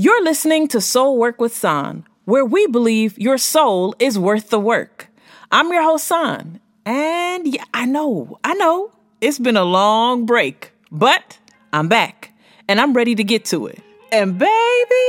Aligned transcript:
You're 0.00 0.22
listening 0.22 0.68
to 0.68 0.80
Soul 0.80 1.18
Work 1.18 1.40
with 1.40 1.52
San, 1.52 2.04
where 2.24 2.44
we 2.44 2.68
believe 2.68 3.18
your 3.18 3.36
soul 3.36 3.96
is 3.98 4.16
worth 4.16 4.48
the 4.48 4.60
work. 4.60 5.08
I'm 5.50 5.72
your 5.72 5.82
host, 5.82 6.06
San, 6.06 6.60
and 6.86 7.52
yeah, 7.52 7.64
I 7.74 7.84
know, 7.84 8.38
I 8.44 8.54
know, 8.54 8.92
it's 9.20 9.40
been 9.40 9.56
a 9.56 9.64
long 9.64 10.24
break, 10.24 10.70
but 10.92 11.36
I'm 11.72 11.88
back 11.88 12.32
and 12.68 12.80
I'm 12.80 12.92
ready 12.92 13.16
to 13.16 13.24
get 13.24 13.44
to 13.46 13.66
it. 13.66 13.82
And 14.12 14.38
baby, 14.38 15.08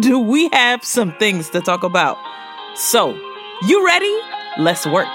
do 0.00 0.18
we 0.18 0.48
have 0.54 0.82
some 0.82 1.12
things 1.18 1.50
to 1.50 1.60
talk 1.60 1.82
about? 1.82 2.16
So, 2.74 3.14
you 3.66 3.84
ready? 3.84 4.18
Let's 4.56 4.86
work. 4.86 5.08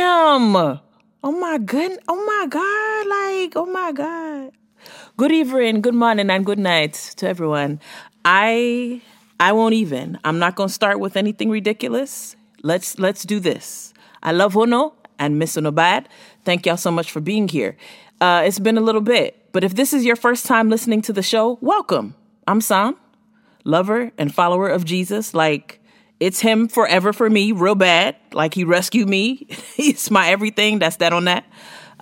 Fam! 0.00 0.56
Oh 1.22 1.32
my 1.38 1.58
goodness. 1.58 2.02
Oh 2.08 2.24
my 2.24 2.46
God. 2.48 3.06
Like, 3.06 3.52
oh 3.54 3.66
my 3.66 3.92
God. 3.92 4.52
Good 5.18 5.30
evening, 5.30 5.82
good 5.82 5.94
morning, 5.94 6.30
and 6.30 6.46
good 6.46 6.58
night 6.58 6.94
to 7.16 7.28
everyone. 7.28 7.80
I 8.24 9.02
I 9.38 9.52
won't 9.52 9.74
even. 9.74 10.18
I'm 10.24 10.38
not 10.38 10.56
gonna 10.56 10.70
start 10.70 11.00
with 11.00 11.18
anything 11.18 11.50
ridiculous. 11.50 12.34
Let's 12.62 12.98
let's 12.98 13.24
do 13.24 13.40
this. 13.40 13.92
I 14.22 14.32
love 14.32 14.54
Hono 14.54 14.94
and 15.18 15.38
Miss 15.38 15.58
Bad. 15.60 16.08
Thank 16.46 16.64
y'all 16.64 16.78
so 16.78 16.90
much 16.90 17.12
for 17.12 17.20
being 17.20 17.46
here. 17.46 17.76
Uh, 18.22 18.42
it's 18.46 18.58
been 18.58 18.78
a 18.78 18.86
little 18.88 19.02
bit, 19.02 19.52
but 19.52 19.64
if 19.64 19.74
this 19.74 19.92
is 19.92 20.06
your 20.06 20.16
first 20.16 20.46
time 20.46 20.70
listening 20.70 21.02
to 21.02 21.12
the 21.12 21.22
show, 21.22 21.58
welcome. 21.60 22.14
I'm 22.46 22.62
San, 22.62 22.96
lover 23.64 24.12
and 24.16 24.34
follower 24.34 24.70
of 24.70 24.86
Jesus. 24.86 25.34
Like 25.34 25.79
it's 26.20 26.40
him 26.40 26.68
forever 26.68 27.12
for 27.12 27.28
me, 27.28 27.52
real 27.52 27.74
bad. 27.74 28.16
Like 28.32 28.54
he 28.54 28.64
rescued 28.64 29.08
me. 29.08 29.46
He's 29.74 30.10
my 30.10 30.28
everything. 30.28 30.78
That's 30.78 30.96
that 30.96 31.12
on 31.12 31.24
that. 31.24 31.44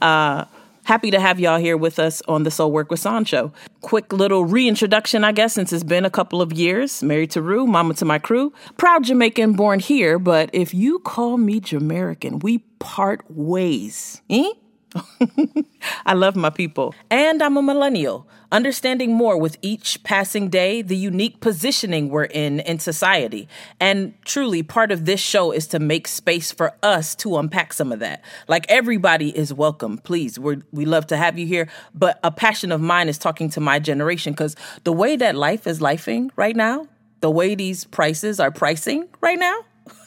Uh, 0.03 0.45
Happy 0.89 1.11
to 1.11 1.21
have 1.21 1.39
y'all 1.39 1.59
here 1.59 1.77
with 1.77 1.99
us 1.99 2.23
on 2.29 2.45
the 2.45 2.51
Soul 2.51 2.73
Work 2.73 2.91
with 2.91 2.99
San 2.99 3.27
show. 3.27 3.53
Quick 3.83 4.11
little 4.11 4.47
reintroduction, 4.47 5.23
I 5.23 5.33
guess, 5.33 5.53
since 5.53 5.71
it's 5.71 5.85
been 5.85 6.07
a 6.07 6.11
couple 6.11 6.41
of 6.41 6.51
years. 6.51 7.03
Married 7.03 7.31
to 7.33 7.43
Rue, 7.43 7.67
mama 7.67 7.93
to 7.93 8.07
my 8.07 8.19
crew. 8.19 8.55
Proud 8.79 9.05
Jamaican, 9.05 9.53
born 9.53 9.81
here, 9.81 10.19
but 10.19 10.49
if 10.55 10.73
you 10.73 11.01
call 11.01 11.37
me 11.37 11.61
Jamaican, 11.61 12.39
we 12.39 12.61
part 12.79 13.23
ways. 13.29 14.23
Eh? 14.31 14.49
I 16.07 16.15
love 16.15 16.37
my 16.37 16.51
people. 16.51 16.95
And 17.11 17.43
I'm 17.43 17.57
a 17.57 17.63
millennial, 17.63 18.27
understanding 18.51 19.13
more 19.13 19.39
with 19.39 19.57
each 19.63 20.03
passing 20.03 20.49
day 20.49 20.83
the 20.83 20.97
unique 20.97 21.41
positioning 21.41 22.09
we're 22.09 22.25
in 22.25 22.61
in 22.61 22.79
society. 22.79 23.49
And 23.81 24.15
truly, 24.25 24.63
part 24.63 24.91
of 24.91 25.05
this 25.05 25.21
show 25.21 25.53
is 25.53 25.67
to 25.69 25.79
make 25.79 26.09
space 26.09 26.53
for 26.53 26.75
us 26.83 27.15
to 27.17 27.37
unpack 27.37 27.73
some 27.73 27.93
of 27.93 28.01
that. 28.01 28.23
Like 28.49 28.67
everybody 28.69 29.37
is 29.37 29.53
welcome. 29.53 29.99
Please, 29.99 30.39
we 30.39 30.59
we 30.73 30.85
love 30.85 31.07
to 31.09 31.17
have 31.17 31.39
you 31.39 31.47
here. 31.47 31.69
But 31.95 32.19
a 32.25 32.31
passion 32.31 32.73
of 32.73 32.81
mine 32.81 33.09
is 33.09 33.19
talking 33.19 33.51
to 33.51 33.61
my 33.61 33.79
generation 33.79 34.33
because 34.33 34.57
the 34.85 34.93
way 34.93 35.17
that 35.17 35.35
life 35.35 35.67
is 35.67 35.81
lifing 35.81 36.31
right 36.37 36.57
now, 36.57 36.89
the 37.21 37.31
way 37.31 37.55
these 37.55 37.85
prices 37.85 38.41
are 38.41 38.51
pricing 38.51 39.09
right 39.21 39.39
now. 39.39 39.61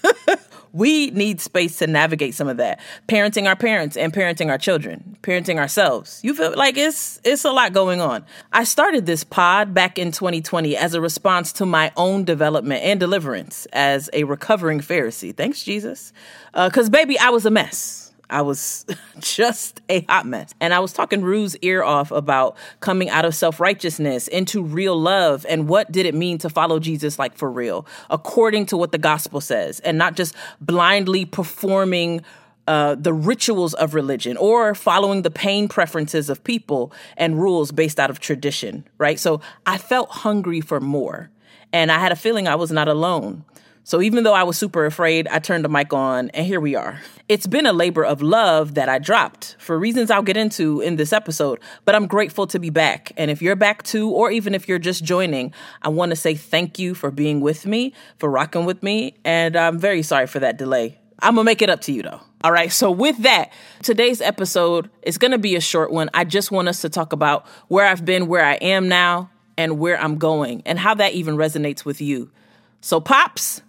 we 0.73 1.11
need 1.11 1.41
space 1.41 1.77
to 1.79 1.87
navigate 1.87 2.35
some 2.35 2.47
of 2.47 2.57
that. 2.57 2.79
Parenting 3.07 3.47
our 3.47 3.55
parents 3.55 3.97
and 3.97 4.13
parenting 4.13 4.49
our 4.49 4.57
children, 4.57 5.17
parenting 5.21 5.57
ourselves. 5.57 6.19
You 6.23 6.33
feel 6.33 6.55
like 6.55 6.77
it's 6.77 7.19
it's 7.23 7.45
a 7.45 7.51
lot 7.51 7.73
going 7.73 8.01
on. 8.01 8.25
I 8.51 8.63
started 8.63 9.05
this 9.05 9.23
pod 9.23 9.73
back 9.73 9.97
in 9.97 10.11
2020 10.11 10.75
as 10.77 10.93
a 10.93 11.01
response 11.01 11.51
to 11.53 11.65
my 11.65 11.91
own 11.97 12.23
development 12.23 12.83
and 12.83 12.99
deliverance 12.99 13.65
as 13.73 14.09
a 14.13 14.23
recovering 14.23 14.79
Pharisee. 14.79 15.35
Thanks 15.35 15.63
Jesus. 15.63 16.13
Uh, 16.53 16.69
cuz 16.69 16.89
baby, 16.89 17.17
I 17.19 17.29
was 17.29 17.45
a 17.45 17.51
mess. 17.51 18.10
I 18.31 18.41
was 18.41 18.85
just 19.19 19.81
a 19.89 20.01
hot 20.01 20.25
mess. 20.25 20.53
And 20.59 20.73
I 20.73 20.79
was 20.79 20.93
talking 20.93 21.21
Rue's 21.21 21.55
ear 21.57 21.83
off 21.83 22.11
about 22.11 22.55
coming 22.79 23.09
out 23.09 23.25
of 23.25 23.35
self 23.35 23.59
righteousness 23.59 24.27
into 24.27 24.63
real 24.63 24.99
love 24.99 25.45
and 25.47 25.67
what 25.67 25.91
did 25.91 26.05
it 26.05 26.15
mean 26.15 26.37
to 26.39 26.49
follow 26.49 26.79
Jesus 26.79 27.19
like 27.19 27.35
for 27.35 27.51
real, 27.51 27.85
according 28.09 28.65
to 28.67 28.77
what 28.77 28.91
the 28.91 28.97
gospel 28.97 29.41
says, 29.41 29.79
and 29.81 29.97
not 29.97 30.15
just 30.15 30.33
blindly 30.59 31.25
performing. 31.25 32.21
Uh, 32.67 32.93
the 32.93 33.11
rituals 33.11 33.73
of 33.73 33.95
religion 33.95 34.37
or 34.37 34.75
following 34.75 35.23
the 35.23 35.31
pain 35.31 35.67
preferences 35.67 36.29
of 36.29 36.43
people 36.43 36.93
and 37.17 37.41
rules 37.41 37.71
based 37.71 37.99
out 37.99 38.11
of 38.11 38.19
tradition, 38.19 38.87
right? 38.99 39.19
So 39.19 39.41
I 39.65 39.79
felt 39.79 40.11
hungry 40.11 40.61
for 40.61 40.79
more. 40.79 41.31
And 41.73 41.91
I 41.91 41.97
had 41.97 42.11
a 42.11 42.15
feeling 42.15 42.47
I 42.47 42.55
was 42.55 42.71
not 42.71 42.87
alone. 42.87 43.43
So 43.91 44.01
even 44.01 44.23
though 44.23 44.33
I 44.33 44.43
was 44.43 44.57
super 44.57 44.85
afraid, 44.85 45.27
I 45.27 45.39
turned 45.39 45.65
the 45.65 45.69
mic 45.69 45.91
on 45.91 46.29
and 46.29 46.45
here 46.45 46.61
we 46.61 46.75
are. 46.75 47.01
It's 47.27 47.45
been 47.45 47.65
a 47.65 47.73
labor 47.73 48.05
of 48.05 48.21
love 48.21 48.75
that 48.75 48.87
I 48.87 48.99
dropped 48.99 49.57
for 49.59 49.77
reasons 49.77 50.09
I'll 50.09 50.21
get 50.21 50.37
into 50.37 50.79
in 50.79 50.95
this 50.95 51.11
episode, 51.11 51.59
but 51.83 51.93
I'm 51.93 52.07
grateful 52.07 52.47
to 52.47 52.57
be 52.57 52.69
back. 52.69 53.11
And 53.17 53.29
if 53.29 53.41
you're 53.41 53.57
back 53.57 53.83
too, 53.83 54.09
or 54.09 54.31
even 54.31 54.55
if 54.55 54.69
you're 54.69 54.79
just 54.79 55.03
joining, 55.03 55.53
I 55.81 55.89
want 55.89 56.11
to 56.11 56.15
say 56.15 56.35
thank 56.35 56.79
you 56.79 56.95
for 56.95 57.11
being 57.11 57.41
with 57.41 57.65
me, 57.65 57.93
for 58.17 58.29
rocking 58.31 58.63
with 58.63 58.81
me, 58.81 59.17
and 59.25 59.57
I'm 59.57 59.77
very 59.77 60.03
sorry 60.03 60.25
for 60.25 60.39
that 60.39 60.57
delay. 60.57 60.97
I'm 61.21 61.35
gonna 61.35 61.43
make 61.43 61.61
it 61.61 61.69
up 61.69 61.81
to 61.81 61.91
you 61.91 62.01
though. 62.01 62.21
All 62.45 62.51
right, 62.53 62.71
so 62.71 62.91
with 62.91 63.17
that, 63.23 63.51
today's 63.83 64.21
episode 64.21 64.89
is 65.01 65.17
gonna 65.17 65.37
be 65.37 65.57
a 65.57 65.61
short 65.61 65.91
one. 65.91 66.09
I 66.13 66.23
just 66.23 66.49
want 66.49 66.69
us 66.69 66.79
to 66.83 66.89
talk 66.89 67.11
about 67.11 67.45
where 67.67 67.85
I've 67.85 68.05
been, 68.05 68.27
where 68.27 68.45
I 68.45 68.53
am 68.53 68.87
now, 68.87 69.31
and 69.57 69.79
where 69.79 69.99
I'm 69.99 70.17
going, 70.17 70.63
and 70.65 70.79
how 70.79 70.93
that 70.93 71.11
even 71.11 71.35
resonates 71.35 71.83
with 71.83 71.99
you. 71.99 72.31
So, 72.79 73.01
Pops, 73.01 73.61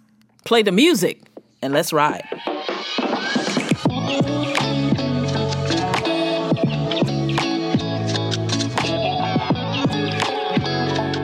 Play 0.45 0.61
the 0.61 0.71
music 0.71 1.21
and 1.61 1.73
let's 1.73 1.93
ride. 1.93 2.27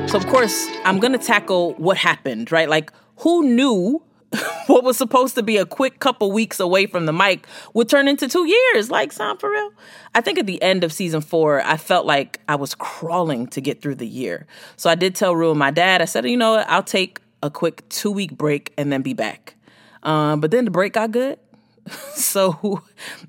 So, 0.10 0.18
of 0.18 0.26
course, 0.26 0.68
I'm 0.86 1.00
going 1.00 1.12
to 1.12 1.20
tackle 1.20 1.74
what 1.74 1.98
happened, 1.98 2.52
right? 2.52 2.68
Like, 2.68 2.92
who 3.18 3.44
knew 3.44 4.02
what 4.68 4.84
was 4.84 4.98
supposed 4.98 5.36
to 5.36 5.44
be 5.44 5.58
a 5.58 5.66
quick 5.66 6.00
couple 6.00 6.32
weeks 6.32 6.60
away 6.60 6.88
from 6.88 7.06
the 7.06 7.14
mic 7.14 7.46
would 7.74 7.90
turn 7.90 8.08
into 8.08 8.28
two 8.28 8.48
years? 8.48 8.90
Like, 8.90 9.12
sound 9.12 9.40
for 9.40 9.52
real? 9.52 9.72
I 10.16 10.22
think 10.22 10.40
at 10.40 10.48
the 10.48 10.62
end 10.64 10.84
of 10.84 10.94
season 10.94 11.22
four, 11.22 11.62
I 11.62 11.78
felt 11.78 12.06
like 12.06 12.40
I 12.48 12.56
was 12.56 12.74
crawling 12.74 13.48
to 13.48 13.62
get 13.62 13.82
through 13.82 13.96
the 13.96 14.08
year. 14.08 14.48
So 14.78 14.90
I 14.90 14.96
did 14.96 15.14
tell 15.14 15.36
Rue 15.36 15.52
and 15.52 15.60
my 15.60 15.72
dad, 15.72 16.02
I 16.02 16.06
said, 16.06 16.26
you 16.26 16.38
know 16.38 16.54
what? 16.54 16.70
I'll 16.70 16.82
take 16.82 17.20
a 17.42 17.50
quick 17.50 17.88
two 17.90 18.12
week 18.12 18.38
break 18.38 18.74
and 18.78 18.92
then 18.92 19.02
be 19.02 19.14
back. 19.14 19.56
Um, 20.04 20.40
but 20.40 20.52
then 20.52 20.66
the 20.66 20.72
break 20.72 20.94
got 20.94 21.12
good. 21.12 21.40
so 22.14 22.82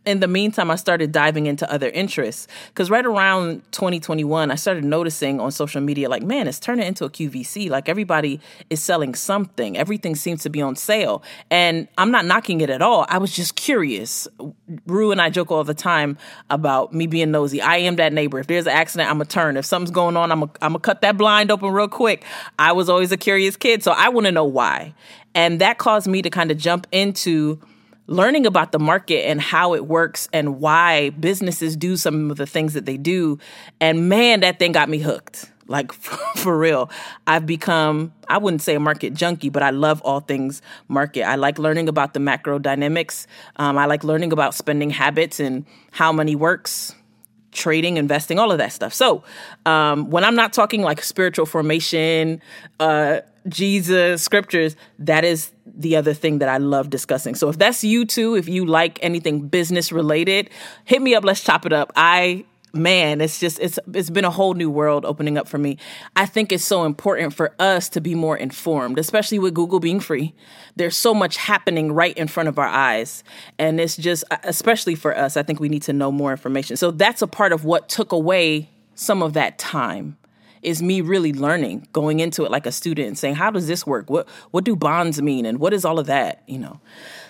in 0.04 0.20
the 0.20 0.28
meantime, 0.28 0.70
I 0.70 0.76
started 0.76 1.12
diving 1.12 1.46
into 1.46 1.70
other 1.72 1.88
interests 1.90 2.46
because 2.68 2.90
right 2.90 3.04
around 3.04 3.62
2021, 3.72 4.50
I 4.50 4.54
started 4.54 4.84
noticing 4.84 5.40
on 5.40 5.50
social 5.50 5.80
media, 5.80 6.08
like, 6.08 6.22
man, 6.22 6.46
it's 6.48 6.60
turning 6.60 6.86
into 6.86 7.04
a 7.04 7.10
QVC. 7.10 7.70
Like 7.70 7.88
everybody 7.88 8.40
is 8.68 8.82
selling 8.82 9.14
something. 9.14 9.76
Everything 9.76 10.14
seems 10.14 10.42
to 10.42 10.50
be 10.50 10.60
on 10.60 10.76
sale. 10.76 11.22
And 11.50 11.88
I'm 11.98 12.10
not 12.10 12.24
knocking 12.24 12.60
it 12.60 12.70
at 12.70 12.82
all. 12.82 13.06
I 13.08 13.18
was 13.18 13.34
just 13.34 13.56
curious. 13.56 14.28
Rue 14.86 15.12
and 15.12 15.20
I 15.20 15.30
joke 15.30 15.50
all 15.50 15.64
the 15.64 15.74
time 15.74 16.18
about 16.48 16.92
me 16.92 17.06
being 17.06 17.30
nosy. 17.30 17.60
I 17.60 17.78
am 17.78 17.96
that 17.96 18.12
neighbor. 18.12 18.38
If 18.38 18.46
there's 18.46 18.66
an 18.66 18.72
accident, 18.72 19.10
I'm 19.10 19.18
to 19.18 19.24
turn. 19.24 19.56
If 19.56 19.64
something's 19.64 19.90
going 19.90 20.16
on, 20.16 20.32
I'm 20.32 20.72
to 20.72 20.78
cut 20.78 21.00
that 21.02 21.16
blind 21.16 21.50
open 21.50 21.70
real 21.70 21.88
quick. 21.88 22.24
I 22.58 22.72
was 22.72 22.88
always 22.88 23.12
a 23.12 23.16
curious 23.16 23.56
kid. 23.56 23.82
So 23.82 23.92
I 23.92 24.08
want 24.08 24.26
to 24.26 24.32
know 24.32 24.44
why. 24.44 24.94
And 25.34 25.60
that 25.60 25.78
caused 25.78 26.08
me 26.08 26.22
to 26.22 26.30
kind 26.30 26.50
of 26.50 26.58
jump 26.58 26.86
into 26.90 27.60
learning 28.10 28.44
about 28.44 28.72
the 28.72 28.78
market 28.78 29.28
and 29.28 29.40
how 29.40 29.72
it 29.72 29.86
works 29.86 30.28
and 30.32 30.60
why 30.60 31.10
businesses 31.10 31.76
do 31.76 31.96
some 31.96 32.28
of 32.32 32.36
the 32.36 32.46
things 32.46 32.74
that 32.74 32.84
they 32.84 32.96
do. 32.96 33.38
And 33.80 34.08
man, 34.08 34.40
that 34.40 34.58
thing 34.58 34.72
got 34.72 34.88
me 34.88 34.98
hooked. 34.98 35.48
Like 35.68 35.92
for, 35.92 36.16
for, 36.36 36.58
real, 36.58 36.90
I've 37.28 37.46
become, 37.46 38.12
I 38.28 38.38
wouldn't 38.38 38.62
say 38.62 38.74
a 38.74 38.80
market 38.80 39.14
junkie, 39.14 39.48
but 39.48 39.62
I 39.62 39.70
love 39.70 40.02
all 40.02 40.18
things 40.18 40.60
market. 40.88 41.22
I 41.22 41.36
like 41.36 41.60
learning 41.60 41.88
about 41.88 42.12
the 42.12 42.18
macro 42.18 42.58
dynamics. 42.58 43.28
Um, 43.54 43.78
I 43.78 43.86
like 43.86 44.02
learning 44.02 44.32
about 44.32 44.56
spending 44.56 44.90
habits 44.90 45.38
and 45.38 45.64
how 45.92 46.10
money 46.10 46.34
works, 46.34 46.92
trading, 47.52 47.96
investing, 47.96 48.40
all 48.40 48.50
of 48.50 48.58
that 48.58 48.72
stuff. 48.72 48.92
So 48.92 49.22
um, 49.64 50.10
when 50.10 50.24
I'm 50.24 50.34
not 50.34 50.52
talking 50.52 50.82
like 50.82 51.04
spiritual 51.04 51.46
formation, 51.46 52.42
uh, 52.80 53.20
Jesus, 53.48 54.22
scriptures, 54.22 54.74
that 54.98 55.24
is 55.24 55.52
the 55.80 55.96
other 55.96 56.14
thing 56.14 56.38
that 56.38 56.48
I 56.48 56.58
love 56.58 56.90
discussing. 56.90 57.34
So 57.34 57.48
if 57.48 57.58
that's 57.58 57.82
you 57.82 58.04
too, 58.04 58.34
if 58.34 58.48
you 58.48 58.66
like 58.66 58.98
anything 59.02 59.48
business 59.48 59.90
related, 59.90 60.50
hit 60.84 61.02
me 61.02 61.14
up. 61.14 61.24
Let's 61.24 61.42
chop 61.42 61.66
it 61.66 61.72
up. 61.72 61.92
I 61.96 62.44
man, 62.72 63.20
it's 63.20 63.40
just 63.40 63.58
it's 63.60 63.78
it's 63.92 64.10
been 64.10 64.24
a 64.24 64.30
whole 64.30 64.54
new 64.54 64.70
world 64.70 65.04
opening 65.04 65.38
up 65.38 65.48
for 65.48 65.58
me. 65.58 65.78
I 66.14 66.26
think 66.26 66.52
it's 66.52 66.64
so 66.64 66.84
important 66.84 67.34
for 67.34 67.54
us 67.58 67.88
to 67.90 68.00
be 68.00 68.14
more 68.14 68.36
informed, 68.36 68.98
especially 68.98 69.38
with 69.38 69.54
Google 69.54 69.80
being 69.80 70.00
free. 70.00 70.34
There's 70.76 70.96
so 70.96 71.14
much 71.14 71.36
happening 71.36 71.92
right 71.92 72.16
in 72.16 72.28
front 72.28 72.48
of 72.48 72.58
our 72.58 72.68
eyes, 72.68 73.24
and 73.58 73.80
it's 73.80 73.96
just 73.96 74.24
uh, 74.30 74.38
especially 74.44 74.94
for 74.94 75.16
us, 75.16 75.36
I 75.36 75.42
think 75.42 75.60
we 75.60 75.68
need 75.68 75.82
to 75.82 75.92
know 75.92 76.12
more 76.12 76.30
information. 76.30 76.76
So 76.76 76.90
that's 76.90 77.22
a 77.22 77.26
part 77.26 77.52
of 77.52 77.64
what 77.64 77.88
took 77.88 78.12
away 78.12 78.70
some 78.94 79.22
of 79.22 79.32
that 79.32 79.58
time 79.58 80.16
is 80.62 80.82
me 80.82 81.00
really 81.00 81.32
learning, 81.32 81.86
going 81.92 82.20
into 82.20 82.44
it 82.44 82.50
like 82.50 82.66
a 82.66 82.72
student 82.72 83.08
and 83.08 83.18
saying, 83.18 83.34
how 83.34 83.50
does 83.50 83.66
this 83.66 83.86
work? 83.86 84.10
What 84.10 84.28
what 84.50 84.64
do 84.64 84.76
bonds 84.76 85.20
mean 85.20 85.46
and 85.46 85.58
what 85.58 85.72
is 85.72 85.84
all 85.84 85.98
of 85.98 86.06
that, 86.06 86.42
you 86.46 86.58
know? 86.58 86.80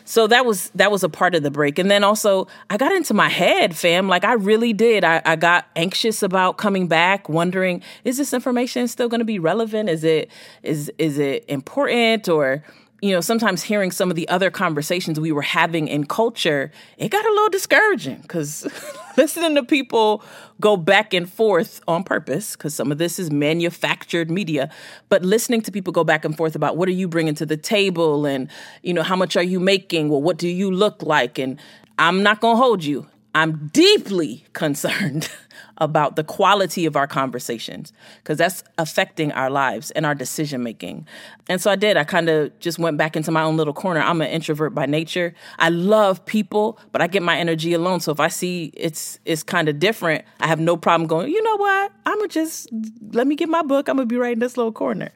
So 0.04 0.26
that 0.26 0.44
was 0.44 0.70
that 0.70 0.90
was 0.90 1.04
a 1.04 1.08
part 1.08 1.34
of 1.34 1.42
the 1.42 1.50
break. 1.50 1.78
And 1.78 1.90
then 1.90 2.02
also 2.02 2.48
I 2.68 2.76
got 2.76 2.92
into 2.92 3.14
my 3.14 3.28
head, 3.28 3.76
fam. 3.76 4.08
Like 4.08 4.24
I 4.24 4.32
really 4.32 4.72
did. 4.72 5.04
I, 5.04 5.22
I 5.24 5.36
got 5.36 5.66
anxious 5.76 6.22
about 6.22 6.58
coming 6.58 6.88
back, 6.88 7.28
wondering, 7.28 7.82
is 8.04 8.16
this 8.16 8.32
information 8.32 8.88
still 8.88 9.08
gonna 9.08 9.24
be 9.24 9.38
relevant? 9.38 9.88
Is 9.88 10.02
it 10.02 10.30
is 10.62 10.90
is 10.98 11.18
it 11.18 11.44
important 11.48 12.28
or 12.28 12.64
you 13.02 13.12
know, 13.12 13.20
sometimes 13.20 13.62
hearing 13.62 13.90
some 13.90 14.10
of 14.10 14.16
the 14.16 14.28
other 14.28 14.50
conversations 14.50 15.18
we 15.18 15.32
were 15.32 15.42
having 15.42 15.88
in 15.88 16.04
culture, 16.04 16.70
it 16.98 17.08
got 17.08 17.24
a 17.24 17.28
little 17.30 17.48
discouraging 17.48 18.18
because 18.22 18.66
listening 19.16 19.54
to 19.54 19.62
people 19.62 20.22
go 20.60 20.76
back 20.76 21.14
and 21.14 21.30
forth 21.30 21.80
on 21.88 22.04
purpose, 22.04 22.56
because 22.56 22.74
some 22.74 22.92
of 22.92 22.98
this 22.98 23.18
is 23.18 23.30
manufactured 23.30 24.30
media, 24.30 24.70
but 25.08 25.22
listening 25.22 25.62
to 25.62 25.72
people 25.72 25.92
go 25.92 26.04
back 26.04 26.24
and 26.24 26.36
forth 26.36 26.54
about 26.54 26.76
what 26.76 26.88
are 26.88 26.92
you 26.92 27.08
bringing 27.08 27.34
to 27.34 27.46
the 27.46 27.56
table 27.56 28.26
and, 28.26 28.50
you 28.82 28.92
know, 28.92 29.02
how 29.02 29.16
much 29.16 29.36
are 29.36 29.42
you 29.42 29.60
making? 29.60 30.10
Well, 30.10 30.20
what 30.20 30.36
do 30.36 30.48
you 30.48 30.70
look 30.70 31.02
like? 31.02 31.38
And 31.38 31.58
I'm 31.98 32.22
not 32.22 32.40
going 32.40 32.56
to 32.56 32.62
hold 32.62 32.84
you. 32.84 33.06
I'm 33.34 33.68
deeply 33.68 34.44
concerned 34.52 35.30
about 35.80 36.16
the 36.16 36.24
quality 36.24 36.86
of 36.86 36.94
our 36.94 37.06
conversations 37.06 37.92
because 38.18 38.38
that's 38.38 38.62
affecting 38.78 39.32
our 39.32 39.50
lives 39.50 39.90
and 39.92 40.04
our 40.04 40.14
decision 40.14 40.62
making. 40.62 41.06
And 41.48 41.60
so 41.60 41.70
I 41.70 41.76
did. 41.76 41.96
I 41.96 42.04
kind 42.04 42.28
of 42.28 42.56
just 42.60 42.78
went 42.78 42.98
back 42.98 43.16
into 43.16 43.30
my 43.30 43.42
own 43.42 43.56
little 43.56 43.72
corner. 43.72 44.00
I'm 44.00 44.20
an 44.20 44.28
introvert 44.28 44.74
by 44.74 44.86
nature. 44.86 45.34
I 45.58 45.70
love 45.70 46.24
people, 46.26 46.78
but 46.92 47.00
I 47.00 47.06
get 47.06 47.22
my 47.22 47.36
energy 47.38 47.72
alone. 47.72 48.00
So 48.00 48.12
if 48.12 48.20
I 48.20 48.28
see 48.28 48.70
it's 48.74 49.18
it's 49.24 49.42
kind 49.42 49.68
of 49.68 49.78
different, 49.78 50.24
I 50.40 50.46
have 50.46 50.60
no 50.60 50.76
problem 50.76 51.06
going, 51.06 51.30
"You 51.30 51.42
know 51.42 51.56
what? 51.56 51.92
I'm 52.06 52.18
going 52.18 52.28
to 52.28 52.34
just 52.34 52.68
let 53.12 53.26
me 53.26 53.34
get 53.34 53.48
my 53.48 53.62
book. 53.62 53.88
I'm 53.88 53.96
going 53.96 54.08
to 54.08 54.12
be 54.12 54.18
right 54.18 54.34
in 54.34 54.38
this 54.38 54.56
little 54.56 54.72
corner." 54.72 55.10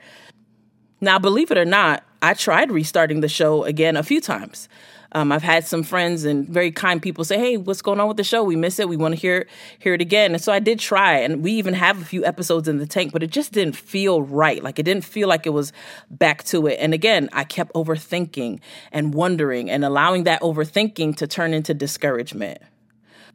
Now, 1.00 1.18
believe 1.18 1.50
it 1.50 1.58
or 1.58 1.66
not, 1.66 2.02
I 2.24 2.32
tried 2.32 2.72
restarting 2.72 3.20
the 3.20 3.28
show 3.28 3.64
again 3.64 3.98
a 3.98 4.02
few 4.02 4.18
times. 4.18 4.66
Um, 5.12 5.30
I've 5.30 5.42
had 5.42 5.66
some 5.66 5.82
friends 5.82 6.24
and 6.24 6.48
very 6.48 6.72
kind 6.72 7.00
people 7.00 7.22
say, 7.22 7.38
"Hey, 7.38 7.58
what's 7.58 7.82
going 7.82 8.00
on 8.00 8.08
with 8.08 8.16
the 8.16 8.24
show? 8.24 8.42
We 8.42 8.56
miss 8.56 8.78
it. 8.78 8.88
We 8.88 8.96
want 8.96 9.14
to 9.14 9.20
hear 9.20 9.46
hear 9.78 9.92
it 9.92 10.00
again." 10.00 10.32
And 10.32 10.42
so 10.42 10.50
I 10.50 10.58
did 10.58 10.80
try, 10.80 11.18
and 11.18 11.42
we 11.42 11.52
even 11.52 11.74
have 11.74 12.00
a 12.00 12.04
few 12.04 12.24
episodes 12.24 12.66
in 12.66 12.78
the 12.78 12.86
tank, 12.86 13.12
but 13.12 13.22
it 13.22 13.30
just 13.30 13.52
didn't 13.52 13.76
feel 13.76 14.22
right. 14.22 14.62
Like 14.62 14.78
it 14.78 14.84
didn't 14.84 15.04
feel 15.04 15.28
like 15.28 15.46
it 15.46 15.52
was 15.52 15.70
back 16.10 16.44
to 16.44 16.66
it. 16.66 16.78
And 16.80 16.94
again, 16.94 17.28
I 17.32 17.44
kept 17.44 17.74
overthinking 17.74 18.58
and 18.90 19.12
wondering, 19.12 19.70
and 19.70 19.84
allowing 19.84 20.24
that 20.24 20.40
overthinking 20.40 21.16
to 21.16 21.26
turn 21.26 21.52
into 21.52 21.74
discouragement. 21.74 22.58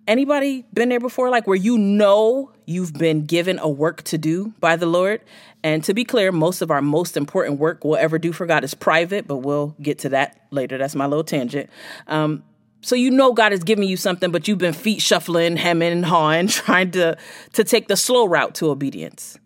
Anybody 0.10 0.66
been 0.74 0.90
there 0.90 1.00
before? 1.00 1.30
Like 1.30 1.46
where 1.46 1.56
you 1.56 1.78
know 1.78 2.52
you've 2.66 2.94
been 2.94 3.28
given 3.28 3.60
a 3.60 3.70
work 3.70 4.02
to 4.06 4.18
do 4.18 4.56
by 4.60 4.76
the 4.76 4.88
Lord. 4.88 5.22
And 5.62 5.84
to 5.84 5.94
be 5.94 6.04
clear, 6.04 6.32
most 6.32 6.64
of 6.64 6.72
our 6.72 6.82
most 6.82 7.16
important 7.16 7.60
work 7.60 7.86
we'll 7.86 7.96
ever 7.96 8.18
do 8.18 8.34
for 8.34 8.48
God 8.48 8.64
is 8.64 8.74
private, 8.74 9.28
but 9.28 9.38
we'll 9.38 9.76
get 9.80 10.00
to 10.00 10.10
that 10.10 10.48
later. 10.50 10.80
That's 10.80 10.96
my 10.96 11.06
little 11.06 11.24
tangent. 11.24 11.70
Um, 12.08 12.44
so 12.82 12.96
you 12.96 13.12
know 13.12 13.34
God 13.34 13.54
is 13.54 13.64
giving 13.64 13.88
you 13.88 13.98
something, 13.98 14.32
but 14.32 14.48
you've 14.48 14.58
been 14.58 14.74
feet 14.74 15.00
shuffling, 15.00 15.58
hemming 15.58 15.92
and 15.92 16.06
hawing, 16.06 16.48
trying 16.48 16.90
to 16.92 17.16
to 17.54 17.64
take 17.64 17.88
the 17.88 17.96
slow 17.96 18.26
route 18.26 18.56
to 18.56 18.72
obedience. 18.72 19.38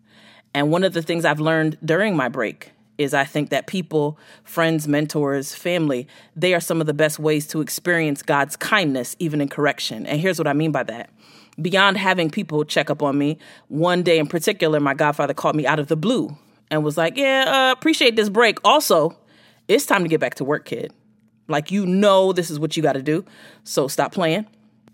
And 0.54 0.70
one 0.70 0.82
of 0.82 0.94
the 0.94 1.02
things 1.02 1.26
I've 1.26 1.40
learned 1.40 1.76
during 1.84 2.16
my 2.16 2.30
break 2.30 2.72
is 2.98 3.14
I 3.14 3.24
think 3.24 3.50
that 3.50 3.66
people, 3.66 4.18
friends, 4.44 4.86
mentors, 4.86 5.54
family, 5.54 6.06
they 6.36 6.54
are 6.54 6.60
some 6.60 6.80
of 6.80 6.86
the 6.86 6.94
best 6.94 7.18
ways 7.18 7.46
to 7.48 7.60
experience 7.60 8.22
God's 8.22 8.56
kindness, 8.56 9.16
even 9.18 9.40
in 9.40 9.48
correction. 9.48 10.06
And 10.06 10.20
here's 10.20 10.38
what 10.38 10.46
I 10.46 10.52
mean 10.52 10.72
by 10.72 10.84
that. 10.84 11.10
Beyond 11.60 11.98
having 11.98 12.30
people 12.30 12.64
check 12.64 12.90
up 12.90 13.02
on 13.02 13.16
me, 13.16 13.38
one 13.68 14.02
day 14.02 14.18
in 14.18 14.26
particular, 14.26 14.80
my 14.80 14.94
godfather 14.94 15.34
called 15.34 15.56
me 15.56 15.66
out 15.66 15.78
of 15.78 15.88
the 15.88 15.96
blue 15.96 16.36
and 16.70 16.82
was 16.82 16.96
like, 16.96 17.16
Yeah, 17.16 17.44
uh, 17.46 17.72
appreciate 17.72 18.16
this 18.16 18.28
break. 18.28 18.58
Also, 18.64 19.16
it's 19.68 19.86
time 19.86 20.02
to 20.02 20.08
get 20.08 20.20
back 20.20 20.34
to 20.36 20.44
work, 20.44 20.64
kid. 20.64 20.92
Like, 21.48 21.70
you 21.70 21.86
know, 21.86 22.32
this 22.32 22.50
is 22.50 22.58
what 22.58 22.76
you 22.76 22.82
got 22.82 22.94
to 22.94 23.02
do. 23.02 23.24
So 23.64 23.86
stop 23.88 24.12
playing 24.12 24.46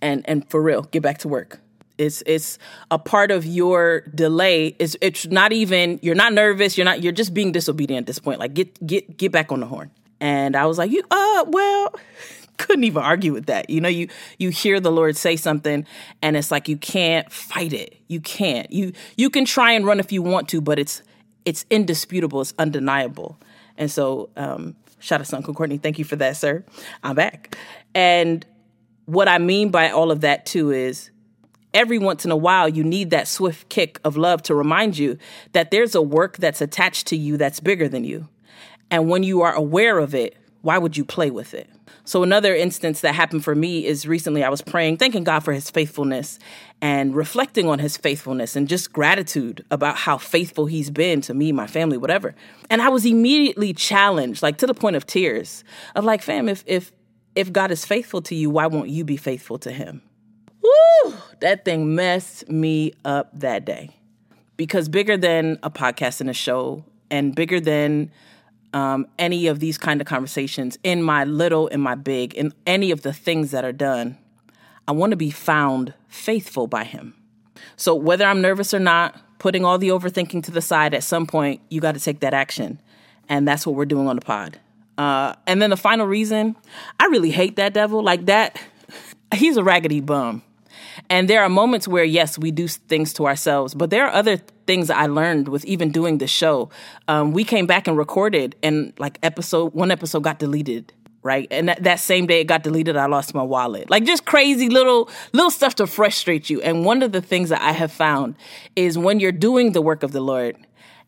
and, 0.03 0.29
and 0.29 0.49
for 0.51 0.61
real, 0.61 0.83
get 0.83 1.03
back 1.03 1.19
to 1.19 1.29
work. 1.29 1.61
It's 2.01 2.23
it's 2.25 2.59
a 2.91 2.99
part 2.99 3.31
of 3.31 3.45
your 3.45 4.01
delay. 4.15 4.75
It's 4.79 4.97
it's 5.03 5.27
not 5.27 5.53
even 5.53 6.01
you're 6.03 6.15
not 6.15 6.33
nervous. 6.33 6.79
You're 6.79 6.87
not 6.87 7.03
you're 7.03 7.13
just 7.13 7.35
being 7.35 7.53
disobedient 7.53 8.05
at 8.05 8.07
this 8.07 8.19
point. 8.19 8.41
Like 8.41 8.55
get 8.55 8.87
get 8.87 9.19
get 9.19 9.33
back 9.33 9.53
on 9.53 9.61
the 9.61 9.67
horn. 9.67 9.91
And 10.19 10.57
I 10.57 10.65
was 10.65 10.79
like, 10.79 10.91
you 10.91 11.03
uh 11.11 11.45
well, 11.49 11.95
couldn't 12.57 12.85
even 12.85 13.03
argue 13.03 13.35
with 13.35 13.47
that. 13.47 13.69
You 13.69 13.83
know, 13.83 13.89
you 13.91 14.09
you 14.39 14.49
hear 14.49 14.81
the 14.81 14.91
Lord 14.91 15.15
say 15.15 15.37
something 15.37 15.87
and 16.23 16.37
it's 16.39 16.51
like 16.51 16.69
you 16.69 16.79
can't 16.79 17.31
fight 17.31 17.75
it. 17.75 17.97
You 18.09 18.21
can't. 18.21 18.73
You 18.73 18.93
you 19.19 19.29
can 19.29 19.45
try 19.45 19.73
and 19.73 19.85
run 19.85 20.01
if 20.01 20.11
you 20.11 20.23
want 20.23 20.49
to, 20.51 20.63
but 20.63 20.79
it's 20.79 21.03
it's 21.45 21.67
indisputable, 21.69 22.41
it's 22.41 22.55
undeniable. 22.59 23.39
And 23.77 23.91
so 23.91 24.31
um 24.39 24.75
shout 25.01 25.21
out 25.21 25.27
to 25.27 25.37
Uncle 25.37 25.53
Courtney. 25.53 25.77
Thank 25.77 25.99
you 25.99 26.07
for 26.07 26.17
that, 26.17 26.39
sir. 26.39 26.65
I'm 27.03 27.15
back. 27.15 27.59
And 27.95 28.47
what 29.05 29.29
I 29.29 29.37
mean 29.39 29.71
by 29.71 29.91
all 29.91 30.11
of 30.11 30.23
that 30.23 30.47
too 30.47 30.71
is 30.71 31.10
every 31.75 31.99
once 31.99 32.25
in 32.25 32.31
a 32.31 32.37
while, 32.37 32.69
you 32.69 32.85
need 32.85 33.11
that 33.11 33.29
swift 33.29 33.69
kick 33.69 34.01
of 34.05 34.17
love 34.17 34.43
to 34.45 34.55
remind 34.55 34.99
you 34.99 35.19
that 35.53 35.71
there's 35.71 35.95
a 35.95 36.03
work 36.03 36.37
that's 36.39 36.61
attached 36.61 37.07
to 37.09 37.17
you 37.17 37.37
that's 37.37 37.61
bigger 37.61 37.89
than 37.89 38.05
you. 38.05 38.29
And 38.91 39.09
when 39.09 39.23
you 39.23 39.43
are 39.43 39.55
aware 39.55 39.99
of 39.99 40.15
it, 40.15 40.37
why 40.63 40.79
would 40.79 40.97
you 40.97 41.05
play 41.05 41.31
with 41.31 41.55
it? 41.55 41.69
So, 42.05 42.23
another 42.23 42.55
instance 42.55 43.03
that 43.03 43.15
happened 43.15 43.45
for 43.45 43.55
me 43.55 43.87
is 43.87 44.07
recently 44.07 44.43
I 44.43 44.49
was 44.49 44.63
praying, 44.63 44.97
thanking 44.97 45.25
God 45.25 45.41
for 45.41 45.53
his 45.53 45.71
faithfulness 45.71 46.39
and 46.81 47.15
reflecting 47.15 47.69
on 47.69 47.79
his 47.79 47.97
faithfulness 47.97 48.57
and 48.57 48.69
just 48.69 48.93
gratitude 48.93 49.65
about 49.71 49.97
how 49.97 50.19
faithful 50.19 50.67
he's 50.67 50.91
been 50.91 51.21
to 51.23 51.35
me, 51.35 51.53
my 51.53 51.67
family, 51.67 51.97
whatever. 51.97 52.35
And 52.69 52.83
I 52.83 52.89
was 52.89 53.05
immediately 53.05 53.73
challenged, 53.73 54.43
like 54.43 54.59
to 54.59 54.67
the 54.67 54.75
point 54.75 54.97
of 54.97 55.07
tears, 55.07 55.63
of 55.95 56.05
like, 56.05 56.23
fam, 56.23 56.49
if, 56.49 56.65
if, 56.67 56.93
if 57.35 57.53
God 57.53 57.71
is 57.71 57.85
faithful 57.85 58.23
to 58.23 58.35
you, 58.35 58.51
why 58.51 58.67
won't 58.67 58.89
you 58.89 59.05
be 59.05 59.17
faithful 59.17 59.59
to 59.59 59.71
him? 59.71 60.03
Woo! 60.63 61.15
That 61.41 61.65
thing 61.65 61.95
messed 61.95 62.49
me 62.49 62.93
up 63.05 63.31
that 63.39 63.65
day. 63.65 63.97
Because 64.57 64.89
bigger 64.89 65.17
than 65.17 65.59
a 65.63 65.71
podcast 65.71 66.21
and 66.21 66.29
a 66.29 66.35
show, 66.35 66.85
and 67.11 67.35
bigger 67.35 67.61
than 67.61 68.11
um, 68.73 69.07
any 69.19 69.47
of 69.47 69.59
these 69.59 69.79
kind 69.79 70.01
of 70.01 70.07
conversations, 70.07 70.79
in 70.85 71.03
my 71.03 71.25
little, 71.25 71.67
in 71.69 71.81
my 71.81 71.95
big, 71.95 72.35
in 72.35 72.53
any 72.67 72.91
of 72.91 73.03
the 73.03 73.13
things 73.13 73.51
that 73.51 73.65
are 73.65 73.73
done, 73.73 74.19
I 74.87 74.93
want 74.93 75.11
to 75.11 75.17
be 75.17 75.31
found 75.31 75.95
faithful 76.09 76.67
by 76.67 76.85
Him. 76.85 77.15
So 77.77 77.95
whether 77.95 78.25
I'm 78.25 78.41
nervous 78.41 78.75
or 78.75 78.79
not, 78.79 79.19
putting 79.39 79.65
all 79.65 79.79
the 79.79 79.89
overthinking 79.89 80.45
to 80.45 80.51
the 80.51 80.61
side, 80.61 80.95
at 80.95 81.03
some 81.03 81.27
point 81.27 81.63
you 81.71 81.81
got 81.81 81.95
to 81.95 82.01
take 82.01 82.21
that 82.21 82.35
action, 82.35 82.81
and 83.29 83.49
that's 83.49 83.67
what 83.67 83.77
we're 83.77 83.87
doing 83.87 84.09
on 84.09 84.17
the 84.17 84.23
pod. 84.23 84.61
Uh, 84.99 85.35
and 85.47 85.63
then 85.63 85.71
the 85.71 85.77
final 85.77 86.07
reason, 86.07 86.55
I 86.99 87.07
really 87.07 87.31
hate 87.31 87.57
that 87.57 87.73
devil. 87.73 88.03
Like 88.03 88.27
that, 88.27 88.61
he's 89.35 89.57
a 89.57 89.65
raggedy 89.65 90.01
bum. 90.01 90.43
And 91.09 91.29
there 91.29 91.43
are 91.43 91.49
moments 91.49 91.89
where, 91.89 92.05
yes, 92.05 92.39
we 92.39 92.51
do 92.51 92.69
things 92.69 93.13
to 93.15 93.27
ourselves, 93.27 93.75
but 93.75 93.91
there 93.91 94.07
are 94.07 94.13
other 94.13 94.37
things 94.67 94.91
I 94.91 95.07
learned 95.07 95.49
with 95.49 95.65
even 95.65 95.91
doing 95.91 96.19
the 96.19 96.27
show. 96.27 96.71
Um, 97.09 97.33
we 97.33 97.45
came 97.45 97.67
back 97.67 97.89
and 97.89 97.97
recorded, 97.97 98.57
and 98.63 98.93
like 98.99 99.19
episode 99.23 99.75
one 99.75 99.91
episode 99.91 100.21
got 100.23 100.39
deleted 100.39 100.93
right? 101.23 101.49
And 101.51 101.69
that, 101.69 101.83
that 101.83 102.01
same 102.01 102.27
day 102.27 102.41
it 102.41 102.45
got 102.45 102.63
deleted 102.63 102.97
i 102.97 103.05
lost 103.05 103.35
my 103.35 103.43
wallet. 103.43 103.91
Like 103.91 104.05
just 104.05 104.25
crazy 104.25 104.71
little 104.71 105.11
little 105.35 105.51
stuff 105.51 105.75
to 105.75 105.87
frustrate 105.87 106.49
you. 106.49 106.63
And 106.63 106.87
one 106.87 107.03
of 107.03 107.13
the 107.13 107.21
things 107.21 107.51
that 107.51 107.61
i 107.61 107.73
have 107.73 107.93
found 107.93 108.37
is 108.75 108.97
when 108.97 109.21
you're 109.21 109.31
doing 109.31 109.73
the 109.73 109.83
work 109.83 110.03
of 110.03 110.13
the 110.13 110.23
lord 110.23 110.57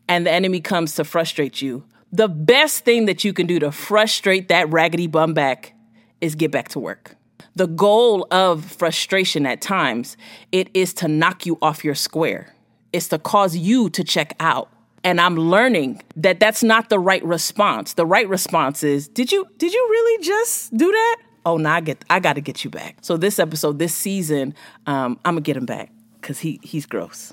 and 0.08 0.26
the 0.26 0.30
enemy 0.30 0.60
comes 0.60 0.94
to 0.96 1.04
frustrate 1.04 1.62
you 1.62 1.84
the 2.12 2.28
best 2.28 2.84
thing 2.84 3.06
that 3.06 3.24
you 3.24 3.32
can 3.32 3.46
do 3.46 3.58
to 3.58 3.72
frustrate 3.72 4.48
that 4.48 4.70
raggedy 4.70 5.06
bum 5.06 5.32
back 5.32 5.74
is 6.20 6.34
get 6.34 6.50
back 6.50 6.68
to 6.68 6.78
work 6.78 7.16
the 7.54 7.66
goal 7.66 8.26
of 8.30 8.64
frustration 8.64 9.46
at 9.46 9.60
times 9.60 10.16
it 10.52 10.68
is 10.74 10.94
to 10.94 11.08
knock 11.08 11.46
you 11.46 11.58
off 11.60 11.84
your 11.84 11.94
square. 11.94 12.54
It's 12.92 13.08
to 13.08 13.18
cause 13.18 13.56
you 13.56 13.90
to 13.90 14.04
check 14.04 14.34
out. 14.40 14.70
And 15.04 15.20
i'm 15.20 15.36
learning 15.36 16.00
that 16.14 16.38
that's 16.38 16.62
not 16.62 16.88
the 16.88 16.98
right 16.98 17.24
response. 17.24 17.94
The 17.94 18.06
right 18.06 18.28
response 18.28 18.84
is 18.84 19.08
did 19.08 19.32
you 19.32 19.46
did 19.56 19.72
you 19.72 19.88
really 19.90 20.24
just 20.24 20.76
do 20.76 20.90
that? 20.90 21.16
Oh 21.44 21.56
now 21.56 21.74
i 21.74 21.80
get 21.80 22.04
i 22.08 22.20
gotta 22.20 22.40
get 22.40 22.64
you 22.64 22.70
back. 22.70 22.96
So 23.02 23.16
this 23.16 23.38
episode 23.38 23.78
this 23.78 23.94
season 23.94 24.54
um, 24.86 25.18
i'm 25.24 25.34
gonna 25.34 25.40
get 25.40 25.56
him 25.56 25.66
back 25.66 25.90
because 26.20 26.38
he 26.38 26.60
he's 26.62 26.86
gross. 26.86 27.32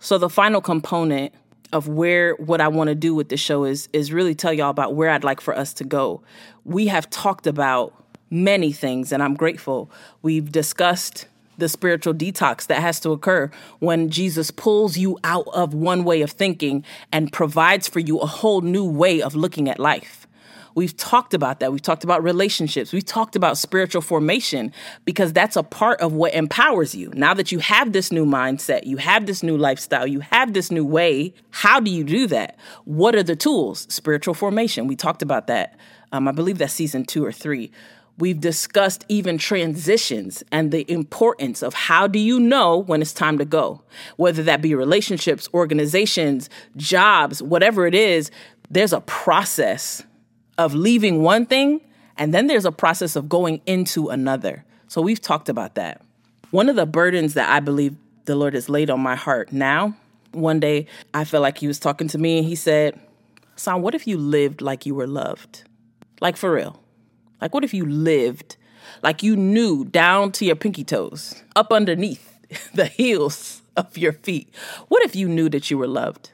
So 0.00 0.18
the 0.18 0.28
final 0.28 0.60
component 0.60 1.32
of 1.72 1.88
where 1.88 2.34
what 2.34 2.60
I 2.60 2.68
want 2.68 2.88
to 2.88 2.94
do 2.94 3.14
with 3.14 3.28
the 3.28 3.36
show 3.36 3.64
is 3.64 3.88
is 3.92 4.12
really 4.12 4.34
tell 4.34 4.52
y'all 4.52 4.70
about 4.70 4.94
where 4.94 5.10
I'd 5.10 5.24
like 5.24 5.40
for 5.40 5.56
us 5.56 5.72
to 5.74 5.84
go. 5.84 6.22
We 6.64 6.86
have 6.88 7.08
talked 7.10 7.46
about 7.46 7.94
many 8.30 8.72
things, 8.72 9.12
and 9.12 9.22
I'm 9.22 9.34
grateful. 9.34 9.90
We've 10.22 10.50
discussed 10.50 11.26
the 11.58 11.68
spiritual 11.68 12.14
detox 12.14 12.66
that 12.66 12.80
has 12.80 13.00
to 13.00 13.10
occur 13.10 13.50
when 13.78 14.10
Jesus 14.10 14.50
pulls 14.50 14.98
you 14.98 15.18
out 15.24 15.46
of 15.54 15.72
one 15.72 16.04
way 16.04 16.20
of 16.20 16.30
thinking 16.30 16.84
and 17.10 17.32
provides 17.32 17.88
for 17.88 18.00
you 18.00 18.18
a 18.18 18.26
whole 18.26 18.60
new 18.60 18.84
way 18.84 19.22
of 19.22 19.34
looking 19.34 19.68
at 19.68 19.78
life. 19.78 20.26
We've 20.74 20.94
talked 20.94 21.32
about 21.32 21.60
that. 21.60 21.72
We've 21.72 21.80
talked 21.80 22.04
about 22.04 22.22
relationships. 22.22 22.92
We've 22.92 23.02
talked 23.02 23.34
about 23.34 23.56
spiritual 23.56 24.02
formation 24.02 24.72
because 25.06 25.32
that's 25.32 25.56
a 25.56 25.62
part 25.62 26.02
of 26.02 26.12
what 26.12 26.34
empowers 26.34 26.94
you. 26.94 27.10
Now 27.14 27.32
that 27.32 27.50
you 27.50 27.60
have 27.60 27.94
this 27.94 28.12
new 28.12 28.26
mindset, 28.26 28.84
you 28.84 28.98
have 28.98 29.24
this 29.24 29.42
new 29.42 29.56
lifestyle, 29.56 30.06
you 30.06 30.20
have 30.20 30.52
this 30.52 30.70
new 30.70 30.84
way, 30.84 31.32
how 31.48 31.80
do 31.80 31.90
you 31.90 32.04
do 32.04 32.26
that? 32.26 32.58
What 32.84 33.14
are 33.14 33.22
the 33.22 33.34
tools? 33.34 33.86
Spiritual 33.88 34.34
formation. 34.34 34.86
We 34.86 34.96
talked 34.96 35.22
about 35.22 35.46
that. 35.46 35.78
Um, 36.12 36.28
I 36.28 36.32
believe 36.32 36.58
that's 36.58 36.74
season 36.74 37.06
two 37.06 37.24
or 37.24 37.32
three. 37.32 37.72
We've 38.18 38.40
discussed 38.40 39.04
even 39.08 39.36
transitions 39.36 40.42
and 40.50 40.72
the 40.72 40.90
importance 40.90 41.62
of 41.62 41.74
how 41.74 42.06
do 42.06 42.18
you 42.18 42.40
know 42.40 42.78
when 42.78 43.02
it's 43.02 43.12
time 43.12 43.36
to 43.38 43.44
go? 43.44 43.82
Whether 44.16 44.42
that 44.44 44.62
be 44.62 44.74
relationships, 44.74 45.48
organizations, 45.52 46.48
jobs, 46.76 47.42
whatever 47.42 47.86
it 47.86 47.94
is, 47.94 48.30
there's 48.70 48.94
a 48.94 49.02
process 49.02 50.02
of 50.56 50.74
leaving 50.74 51.22
one 51.22 51.44
thing 51.44 51.82
and 52.16 52.32
then 52.32 52.46
there's 52.46 52.64
a 52.64 52.72
process 52.72 53.16
of 53.16 53.28
going 53.28 53.60
into 53.66 54.08
another. 54.08 54.64
So 54.88 55.02
we've 55.02 55.20
talked 55.20 55.50
about 55.50 55.74
that. 55.74 56.00
One 56.50 56.70
of 56.70 56.76
the 56.76 56.86
burdens 56.86 57.34
that 57.34 57.50
I 57.50 57.60
believe 57.60 57.96
the 58.24 58.34
Lord 58.34 58.54
has 58.54 58.70
laid 58.70 58.88
on 58.88 59.00
my 59.00 59.14
heart 59.14 59.52
now, 59.52 59.94
one 60.32 60.58
day 60.58 60.86
I 61.12 61.24
felt 61.24 61.42
like 61.42 61.58
he 61.58 61.66
was 61.66 61.78
talking 61.78 62.08
to 62.08 62.18
me 62.18 62.38
and 62.38 62.46
he 62.46 62.54
said, 62.54 62.98
Son, 63.56 63.82
what 63.82 63.94
if 63.94 64.06
you 64.06 64.16
lived 64.16 64.62
like 64.62 64.86
you 64.86 64.94
were 64.94 65.06
loved? 65.06 65.64
Like 66.20 66.38
for 66.38 66.50
real 66.50 66.80
like, 67.40 67.54
what 67.54 67.64
if 67.64 67.74
you 67.74 67.86
lived 67.86 68.56
like 69.02 69.22
you 69.22 69.36
knew 69.36 69.84
down 69.84 70.32
to 70.32 70.44
your 70.44 70.56
pinky 70.56 70.84
toes, 70.84 71.42
up 71.54 71.72
underneath 71.72 72.38
the 72.74 72.86
heels 72.86 73.62
of 73.76 73.96
your 73.98 74.12
feet? 74.12 74.52
What 74.88 75.04
if 75.04 75.14
you 75.14 75.28
knew 75.28 75.48
that 75.50 75.70
you 75.70 75.78
were 75.78 75.88
loved? 75.88 76.30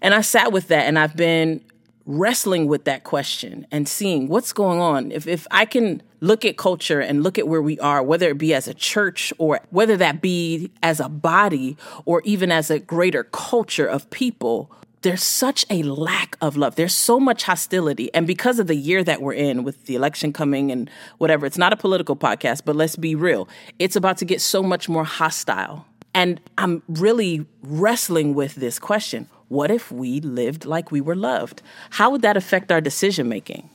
And 0.00 0.14
I 0.14 0.20
sat 0.20 0.52
with 0.52 0.68
that 0.68 0.86
and 0.86 0.98
I've 0.98 1.16
been 1.16 1.62
wrestling 2.08 2.66
with 2.66 2.84
that 2.84 3.04
question 3.04 3.66
and 3.70 3.86
seeing 3.86 4.28
what's 4.28 4.52
going 4.54 4.80
on. 4.80 5.12
If, 5.12 5.26
if 5.26 5.46
I 5.50 5.66
can 5.66 6.02
look 6.20 6.44
at 6.44 6.56
culture 6.56 7.00
and 7.00 7.22
look 7.22 7.38
at 7.38 7.46
where 7.46 7.60
we 7.60 7.78
are, 7.80 8.02
whether 8.02 8.30
it 8.30 8.38
be 8.38 8.54
as 8.54 8.66
a 8.66 8.72
church 8.72 9.32
or 9.36 9.60
whether 9.70 9.96
that 9.98 10.22
be 10.22 10.70
as 10.82 11.00
a 11.00 11.08
body 11.08 11.76
or 12.06 12.22
even 12.24 12.50
as 12.50 12.70
a 12.70 12.78
greater 12.78 13.24
culture 13.24 13.86
of 13.86 14.08
people, 14.08 14.72
there's 15.02 15.22
such 15.22 15.64
a 15.70 15.82
lack 15.82 16.36
of 16.40 16.56
love. 16.56 16.74
There's 16.74 16.94
so 16.94 17.20
much 17.20 17.44
hostility. 17.44 18.12
And 18.14 18.26
because 18.26 18.58
of 18.58 18.66
the 18.66 18.74
year 18.74 19.04
that 19.04 19.22
we're 19.22 19.34
in 19.34 19.62
with 19.62 19.86
the 19.86 19.94
election 19.94 20.32
coming 20.32 20.72
and 20.72 20.90
whatever, 21.18 21.46
it's 21.46 21.58
not 21.58 21.72
a 21.72 21.76
political 21.76 22.16
podcast, 22.16 22.62
but 22.64 22.74
let's 22.74 22.96
be 22.96 23.14
real. 23.14 23.48
It's 23.78 23.96
about 23.96 24.18
to 24.18 24.24
get 24.24 24.40
so 24.40 24.62
much 24.62 24.88
more 24.88 25.04
hostile. 25.04 25.86
And 26.14 26.40
I'm 26.56 26.82
really 26.88 27.46
wrestling 27.62 28.34
with 28.34 28.56
this 28.56 28.78
question 28.78 29.28
What 29.48 29.70
if 29.70 29.92
we 29.92 30.20
lived 30.20 30.64
like 30.64 30.90
we 30.90 31.00
were 31.00 31.16
loved? 31.16 31.62
How 31.90 32.10
would 32.10 32.22
that 32.22 32.36
affect 32.36 32.72
our 32.72 32.80
decision 32.80 33.28
making? 33.28 33.70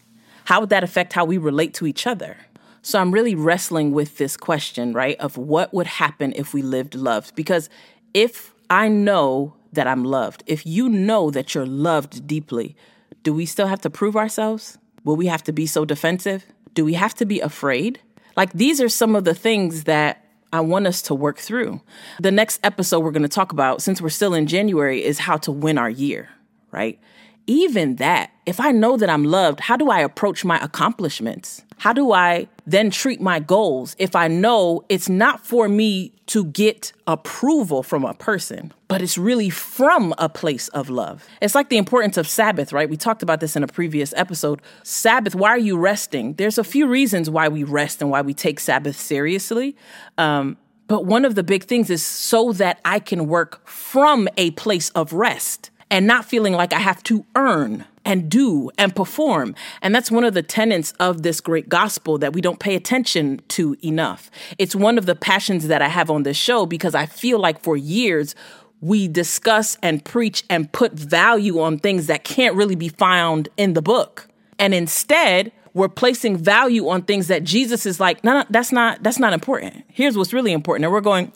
How 0.45 0.59
would 0.59 0.69
that 0.69 0.83
affect 0.83 1.13
how 1.13 1.23
we 1.23 1.37
relate 1.37 1.73
to 1.75 1.87
each 1.87 2.05
other? 2.05 2.37
So 2.81 2.99
I'm 2.99 3.13
really 3.13 3.33
wrestling 3.33 3.93
with 3.93 4.17
this 4.17 4.35
question, 4.35 4.91
right, 4.91 5.17
of 5.21 5.37
what 5.37 5.73
would 5.73 5.87
happen 5.87 6.33
if 6.35 6.53
we 6.53 6.61
lived 6.61 6.95
loved? 6.95 7.33
Because 7.33 7.69
if 8.13 8.53
I 8.69 8.89
know 8.89 9.53
that 9.73 9.87
I'm 9.87 10.03
loved, 10.03 10.43
if 10.45 10.65
you 10.65 10.89
know 10.89 11.31
that 11.31 11.53
you're 11.53 11.65
loved 11.65 12.27
deeply, 12.27 12.75
do 13.23 13.33
we 13.33 13.45
still 13.45 13.67
have 13.67 13.81
to 13.81 13.89
prove 13.89 14.15
ourselves? 14.15 14.77
Will 15.03 15.15
we 15.15 15.27
have 15.27 15.43
to 15.43 15.51
be 15.51 15.65
so 15.65 15.85
defensive? 15.85 16.45
Do 16.73 16.85
we 16.85 16.93
have 16.93 17.13
to 17.15 17.25
be 17.25 17.39
afraid? 17.39 17.99
Like, 18.35 18.53
these 18.53 18.81
are 18.81 18.89
some 18.89 19.15
of 19.15 19.25
the 19.25 19.35
things 19.35 19.83
that 19.83 20.25
I 20.51 20.61
want 20.61 20.87
us 20.87 21.01
to 21.03 21.15
work 21.15 21.37
through. 21.37 21.81
The 22.19 22.31
next 22.31 22.59
episode 22.63 22.99
we're 22.99 23.11
going 23.11 23.23
to 23.23 23.27
talk 23.29 23.51
about, 23.51 23.81
since 23.81 24.01
we're 24.01 24.09
still 24.09 24.33
in 24.33 24.47
January, 24.47 25.03
is 25.03 25.19
how 25.19 25.37
to 25.37 25.51
win 25.51 25.77
our 25.77 25.89
year, 25.89 26.29
right? 26.71 26.99
Even 27.45 27.97
that, 27.97 28.31
if 28.45 28.59
I 28.59 28.71
know 28.71 28.95
that 28.97 29.09
I'm 29.09 29.25
loved, 29.25 29.59
how 29.59 29.75
do 29.75 29.89
I 29.89 29.99
approach 29.99 30.45
my 30.45 30.57
accomplishments? 30.59 31.63
How 31.77 31.91
do 31.91 32.13
I 32.13 32.47
then 32.65 32.89
treat 32.89 33.19
my 33.19 33.39
goals 33.39 33.95
if 33.99 34.15
I 34.15 34.29
know 34.29 34.85
it's 34.87 35.09
not 35.09 35.45
for 35.45 35.67
me 35.67 36.13
to 36.27 36.45
get 36.45 36.93
approval 37.07 37.83
from 37.83 38.05
a 38.05 38.13
person, 38.13 38.71
but 38.87 39.01
it's 39.01 39.17
really 39.17 39.49
from 39.49 40.13
a 40.17 40.29
place 40.29 40.69
of 40.69 40.89
love? 40.89 41.25
It's 41.41 41.55
like 41.55 41.67
the 41.67 41.77
importance 41.77 42.15
of 42.15 42.27
Sabbath, 42.27 42.71
right? 42.71 42.89
We 42.89 42.95
talked 42.95 43.23
about 43.23 43.41
this 43.41 43.57
in 43.57 43.63
a 43.63 43.67
previous 43.67 44.13
episode. 44.15 44.61
Sabbath, 44.83 45.35
why 45.35 45.49
are 45.49 45.57
you 45.57 45.77
resting? 45.77 46.35
There's 46.35 46.57
a 46.57 46.63
few 46.63 46.87
reasons 46.87 47.29
why 47.29 47.49
we 47.49 47.65
rest 47.65 48.01
and 48.01 48.09
why 48.09 48.21
we 48.21 48.33
take 48.33 48.61
Sabbath 48.61 48.95
seriously. 48.95 49.75
Um, 50.17 50.57
but 50.87 51.05
one 51.05 51.25
of 51.25 51.35
the 51.35 51.43
big 51.43 51.63
things 51.63 51.89
is 51.89 52.03
so 52.03 52.53
that 52.53 52.79
I 52.85 52.99
can 52.99 53.27
work 53.27 53.67
from 53.67 54.29
a 54.37 54.51
place 54.51 54.89
of 54.91 55.11
rest 55.11 55.71
and 55.89 56.07
not 56.07 56.25
feeling 56.25 56.53
like 56.53 56.73
I 56.73 56.79
have 56.79 57.03
to 57.03 57.25
earn 57.35 57.85
and 58.05 58.29
do 58.29 58.69
and 58.77 58.95
perform. 58.95 59.55
And 59.81 59.93
that's 59.95 60.11
one 60.11 60.23
of 60.23 60.33
the 60.33 60.43
tenets 60.43 60.91
of 60.99 61.23
this 61.23 61.39
great 61.39 61.69
gospel 61.69 62.17
that 62.17 62.33
we 62.33 62.41
don't 62.41 62.59
pay 62.59 62.75
attention 62.75 63.41
to 63.49 63.77
enough. 63.83 64.29
It's 64.57 64.75
one 64.75 64.97
of 64.97 65.05
the 65.05 65.15
passions 65.15 65.67
that 65.67 65.81
I 65.81 65.87
have 65.87 66.09
on 66.09 66.23
this 66.23 66.37
show 66.37 66.65
because 66.65 66.95
I 66.95 67.05
feel 67.05 67.39
like 67.39 67.61
for 67.61 67.77
years, 67.77 68.35
we 68.81 69.07
discuss 69.07 69.77
and 69.81 70.03
preach 70.03 70.43
and 70.49 70.71
put 70.71 70.91
value 70.91 71.61
on 71.61 71.79
things 71.79 72.07
that 72.07 72.25
can't 72.25 72.55
really 72.55 72.75
be 72.75 72.89
found 72.89 73.47
in 73.55 73.73
the 73.73 73.81
book. 73.81 74.27
And 74.59 74.73
instead, 74.73 75.53
we're 75.73 75.89
placing 75.89 76.37
value 76.37 76.89
on 76.89 77.03
things 77.03 77.27
that 77.27 77.43
Jesus 77.43 77.85
is 77.85 77.99
like, 77.99 78.23
no, 78.23 78.33
no, 78.33 78.45
that's 78.49 78.71
not, 78.71 79.01
that's 79.01 79.19
not 79.19 79.33
important. 79.33 79.85
Here's 79.87 80.17
what's 80.17 80.33
really 80.33 80.51
important. 80.51 80.83
And 80.85 80.93
we're 80.93 81.01
going, 81.01 81.31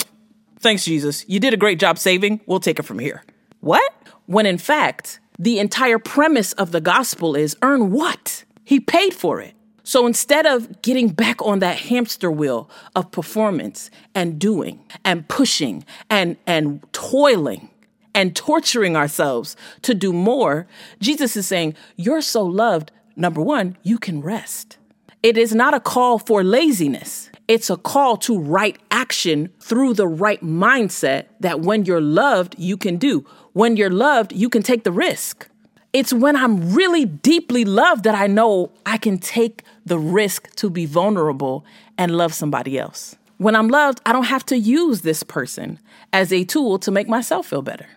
thanks, 0.59 0.83
Jesus. 0.83 1.23
You 1.27 1.39
did 1.39 1.53
a 1.53 1.57
great 1.57 1.79
job 1.79 1.97
saving. 1.97 2.41
We'll 2.45 2.59
take 2.59 2.79
it 2.79 2.83
from 2.83 2.99
here. 2.99 3.23
What? 3.61 3.93
When 4.27 4.45
in 4.45 4.57
fact, 4.57 5.19
the 5.39 5.57
entire 5.59 5.99
premise 5.99 6.53
of 6.53 6.71
the 6.71 6.81
gospel 6.81 7.35
is 7.35 7.57
earn 7.61 7.91
what? 7.91 8.43
He 8.63 8.79
paid 8.79 9.13
for 9.13 9.41
it. 9.41 9.53
So 9.83 10.05
instead 10.05 10.45
of 10.45 10.81
getting 10.81 11.09
back 11.09 11.41
on 11.41 11.59
that 11.59 11.77
hamster 11.77 12.29
wheel 12.29 12.69
of 12.93 13.09
performance 13.09 13.89
and 14.13 14.37
doing 14.37 14.85
and 15.05 15.25
pushing 15.29 15.85
and, 16.09 16.35
and 16.45 16.85
toiling 16.91 17.69
and 18.13 18.35
torturing 18.35 18.97
ourselves 18.97 19.55
to 19.83 19.93
do 19.93 20.11
more, 20.11 20.67
Jesus 20.99 21.37
is 21.37 21.47
saying, 21.47 21.75
You're 21.95 22.21
so 22.21 22.43
loved. 22.43 22.91
Number 23.15 23.41
one, 23.41 23.77
you 23.81 23.97
can 23.97 24.21
rest. 24.21 24.77
It 25.23 25.37
is 25.37 25.55
not 25.55 25.73
a 25.73 25.79
call 25.79 26.19
for 26.19 26.43
laziness. 26.43 27.29
It's 27.47 27.69
a 27.69 27.77
call 27.77 28.17
to 28.17 28.37
right 28.37 28.77
action 28.91 29.49
through 29.61 29.93
the 29.93 30.07
right 30.07 30.41
mindset 30.41 31.27
that 31.39 31.61
when 31.61 31.85
you're 31.85 32.01
loved, 32.01 32.55
you 32.59 32.75
can 32.75 32.97
do. 32.97 33.25
When 33.57 33.75
you're 33.75 33.89
loved, 33.89 34.33
you 34.33 34.49
can 34.49 34.61
take 34.61 34.83
the 34.83 34.91
risk. 34.91 35.49
It's 35.91 36.13
when 36.13 36.35
I'm 36.35 36.75
really 36.75 37.05
deeply 37.05 37.65
loved 37.65 38.03
that 38.03 38.13
I 38.13 38.27
know 38.27 38.71
I 38.85 38.97
can 38.97 39.17
take 39.17 39.63
the 39.83 39.97
risk 39.97 40.53
to 40.57 40.69
be 40.69 40.85
vulnerable 40.85 41.65
and 41.97 42.15
love 42.15 42.35
somebody 42.35 42.77
else. 42.77 43.15
When 43.39 43.55
I'm 43.55 43.67
loved, 43.67 43.99
I 44.05 44.13
don't 44.13 44.25
have 44.25 44.45
to 44.45 44.59
use 44.59 45.01
this 45.01 45.23
person 45.23 45.79
as 46.13 46.31
a 46.31 46.43
tool 46.43 46.77
to 46.77 46.91
make 46.91 47.09
myself 47.09 47.47
feel 47.47 47.63
better. 47.63 47.87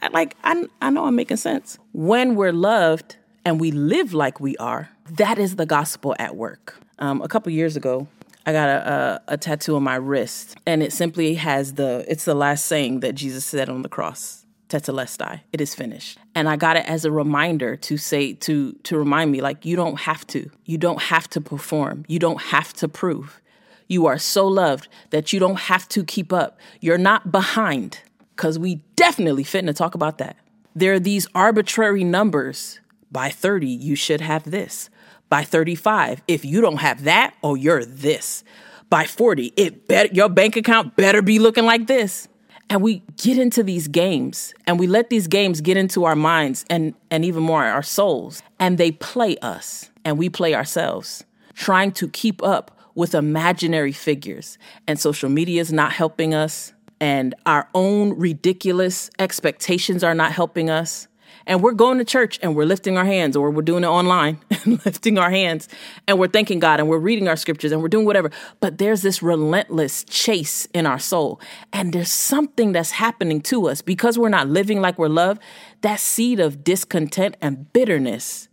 I, 0.00 0.06
like 0.10 0.36
I, 0.44 0.66
I 0.80 0.90
know 0.90 1.06
I'm 1.06 1.16
making 1.16 1.38
sense. 1.38 1.80
When 1.92 2.36
we're 2.36 2.52
loved 2.52 3.16
and 3.44 3.58
we 3.58 3.72
live 3.72 4.14
like 4.14 4.38
we 4.38 4.56
are, 4.58 4.88
that 5.10 5.36
is 5.36 5.56
the 5.56 5.66
gospel 5.66 6.14
at 6.20 6.36
work. 6.36 6.76
Um, 7.00 7.22
a 7.22 7.26
couple 7.26 7.50
years 7.50 7.74
ago, 7.74 8.06
I 8.46 8.52
got 8.52 8.68
a, 8.68 8.92
a, 9.28 9.32
a 9.34 9.36
tattoo 9.36 9.74
on 9.74 9.82
my 9.82 9.96
wrist, 9.96 10.54
and 10.64 10.80
it 10.80 10.92
simply 10.92 11.34
has 11.34 11.74
the 11.74 12.04
it's 12.06 12.24
the 12.24 12.36
last 12.36 12.66
saying 12.66 13.00
that 13.00 13.16
Jesus 13.16 13.44
said 13.44 13.68
on 13.68 13.82
the 13.82 13.88
cross. 13.88 14.44
Tetelestai, 14.68 15.40
it 15.52 15.60
is 15.60 15.74
finished. 15.74 16.18
And 16.34 16.48
I 16.48 16.56
got 16.56 16.76
it 16.76 16.84
as 16.86 17.04
a 17.04 17.12
reminder 17.12 17.76
to 17.76 17.96
say 17.96 18.34
to 18.34 18.72
to 18.84 18.98
remind 18.98 19.32
me 19.32 19.40
like 19.40 19.64
you 19.64 19.76
don't 19.76 20.00
have 20.00 20.26
to. 20.28 20.50
You 20.64 20.78
don't 20.78 21.02
have 21.02 21.28
to 21.30 21.40
perform. 21.40 22.04
You 22.08 22.18
don't 22.18 22.40
have 22.40 22.72
to 22.74 22.88
prove. 22.88 23.40
You 23.86 24.06
are 24.06 24.18
so 24.18 24.46
loved 24.46 24.88
that 25.10 25.32
you 25.32 25.40
don't 25.40 25.58
have 25.60 25.88
to 25.88 26.04
keep 26.04 26.32
up. 26.32 26.58
You're 26.80 26.98
not 26.98 27.32
behind 27.32 28.00
cuz 28.36 28.58
we 28.58 28.82
definitely 28.96 29.44
fit 29.44 29.66
to 29.66 29.72
talk 29.72 29.94
about 29.94 30.18
that. 30.18 30.36
There 30.74 30.92
are 30.92 31.00
these 31.00 31.26
arbitrary 31.34 32.04
numbers. 32.04 32.80
By 33.10 33.30
30, 33.30 33.66
you 33.66 33.96
should 33.96 34.20
have 34.20 34.50
this 34.50 34.90
by 35.28 35.44
35 35.44 36.22
if 36.26 36.44
you 36.44 36.60
don't 36.60 36.78
have 36.78 37.04
that 37.04 37.34
oh, 37.42 37.54
you're 37.54 37.84
this 37.84 38.44
by 38.90 39.04
40 39.04 39.52
it 39.56 39.86
better 39.86 40.08
your 40.12 40.28
bank 40.28 40.56
account 40.56 40.96
better 40.96 41.22
be 41.22 41.38
looking 41.38 41.64
like 41.64 41.86
this 41.86 42.28
and 42.70 42.82
we 42.82 43.02
get 43.16 43.38
into 43.38 43.62
these 43.62 43.88
games 43.88 44.54
and 44.66 44.78
we 44.78 44.86
let 44.86 45.10
these 45.10 45.26
games 45.26 45.60
get 45.60 45.76
into 45.76 46.04
our 46.04 46.16
minds 46.16 46.64
and 46.68 46.94
and 47.10 47.24
even 47.24 47.42
more 47.42 47.64
our 47.64 47.82
souls. 47.82 48.42
And 48.58 48.78
they 48.78 48.92
play 48.92 49.36
us 49.38 49.90
and 50.04 50.18
we 50.18 50.28
play 50.28 50.54
ourselves 50.54 51.24
trying 51.54 51.92
to 51.92 52.08
keep 52.08 52.42
up 52.42 52.76
with 52.94 53.14
imaginary 53.14 53.92
figures. 53.92 54.58
And 54.86 54.98
social 54.98 55.28
media 55.28 55.60
is 55.60 55.72
not 55.72 55.92
helping 55.92 56.34
us 56.34 56.72
and 57.00 57.34
our 57.46 57.68
own 57.74 58.18
ridiculous 58.18 59.10
expectations 59.18 60.02
are 60.02 60.14
not 60.14 60.32
helping 60.32 60.68
us 60.68 61.06
and 61.48 61.60
we're 61.62 61.72
going 61.72 61.98
to 61.98 62.04
church 62.04 62.38
and 62.42 62.54
we're 62.54 62.64
lifting 62.64 62.96
our 62.96 63.04
hands 63.04 63.36
or 63.36 63.50
we're 63.50 63.62
doing 63.62 63.82
it 63.82 63.88
online 63.88 64.38
and 64.64 64.84
lifting 64.84 65.18
our 65.18 65.30
hands 65.30 65.68
and 66.06 66.20
we're 66.20 66.28
thanking 66.28 66.60
God 66.60 66.78
and 66.78 66.88
we're 66.88 66.98
reading 66.98 67.26
our 67.26 67.36
scriptures 67.36 67.72
and 67.72 67.82
we're 67.82 67.88
doing 67.88 68.06
whatever. 68.06 68.30
But 68.60 68.78
there's 68.78 69.02
this 69.02 69.22
relentless 69.22 70.04
chase 70.04 70.66
in 70.66 70.86
our 70.86 71.00
soul. 71.00 71.40
And 71.72 71.92
there's 71.92 72.12
something 72.12 72.70
that's 72.70 72.92
happening 72.92 73.40
to 73.42 73.68
us 73.68 73.82
because 73.82 74.16
we're 74.16 74.28
not 74.28 74.48
living 74.48 74.80
like 74.80 74.96
we're 74.96 75.08
loved. 75.08 75.42
That 75.80 75.98
seed 75.98 76.38
of 76.38 76.62
discontent 76.62 77.36
and 77.40 77.72
bitterness 77.72 78.48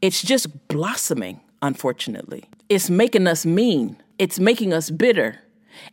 it's 0.00 0.22
just 0.22 0.68
blossoming, 0.68 1.40
unfortunately. 1.60 2.44
It's 2.68 2.88
making 2.88 3.26
us 3.26 3.44
mean. 3.44 3.98
It's 4.18 4.38
making 4.38 4.72
us 4.72 4.90
bitter. 4.90 5.40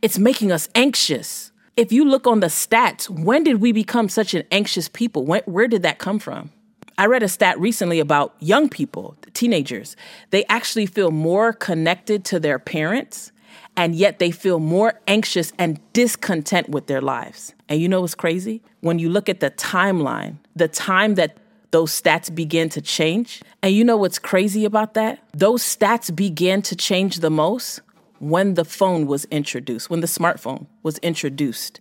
It's 0.02 0.18
making 0.18 0.52
us 0.52 0.70
anxious. 0.76 1.52
If 1.78 1.92
you 1.92 2.06
look 2.06 2.26
on 2.26 2.40
the 2.40 2.48
stats, 2.48 3.08
when 3.08 3.44
did 3.44 3.62
we 3.62 3.72
become 3.72 4.10
such 4.10 4.34
an 4.34 4.44
anxious 4.52 4.90
people? 4.90 5.26
When, 5.26 5.44
where 5.46 5.68
did 5.68 5.84
that 5.84 6.00
come 6.00 6.18
from? 6.18 6.50
I 6.98 7.06
read 7.06 7.22
a 7.22 7.28
stat 7.28 7.60
recently 7.60 8.00
about 8.00 8.34
young 8.40 8.68
people, 8.68 9.16
teenagers. 9.36 9.96
They 10.32 10.44
actually 10.46 10.88
feel 10.88 11.12
more 11.12 11.54
connected 11.54 12.26
to 12.26 12.40
their 12.40 12.58
parents, 12.58 13.32
and 13.76 13.94
yet 13.94 14.18
they 14.18 14.32
feel 14.32 14.58
more 14.58 15.00
anxious 15.08 15.54
and 15.60 15.80
discontent 15.94 16.70
with 16.70 16.88
their 16.88 17.00
lives. 17.00 17.54
And 17.70 17.80
you 17.80 17.88
know 17.88 18.02
what's 18.02 18.16
crazy? 18.16 18.64
When 18.82 18.98
you 18.98 19.10
look 19.10 19.30
at 19.30 19.40
the 19.40 19.52
timeline, 19.52 20.38
the 20.56 20.68
time 20.68 21.14
that 21.14 21.38
those 21.70 21.92
stats 21.92 22.34
begin 22.34 22.70
to 22.70 22.82
change, 22.82 23.44
and 23.62 23.72
you 23.72 23.84
know 23.84 23.98
what's 23.98 24.18
crazy 24.18 24.66
about 24.66 24.96
that? 24.96 25.20
Those 25.32 25.62
stats 25.62 26.16
began 26.16 26.64
to 26.64 26.76
change 26.76 27.20
the 27.20 27.30
most 27.30 27.82
when 28.20 28.56
the 28.56 28.66
phone 28.66 29.08
was 29.08 29.26
introduced, 29.26 29.90
when 29.90 30.02
the 30.02 30.08
smartphone 30.08 30.68
was 30.84 30.98
introduced 31.00 31.80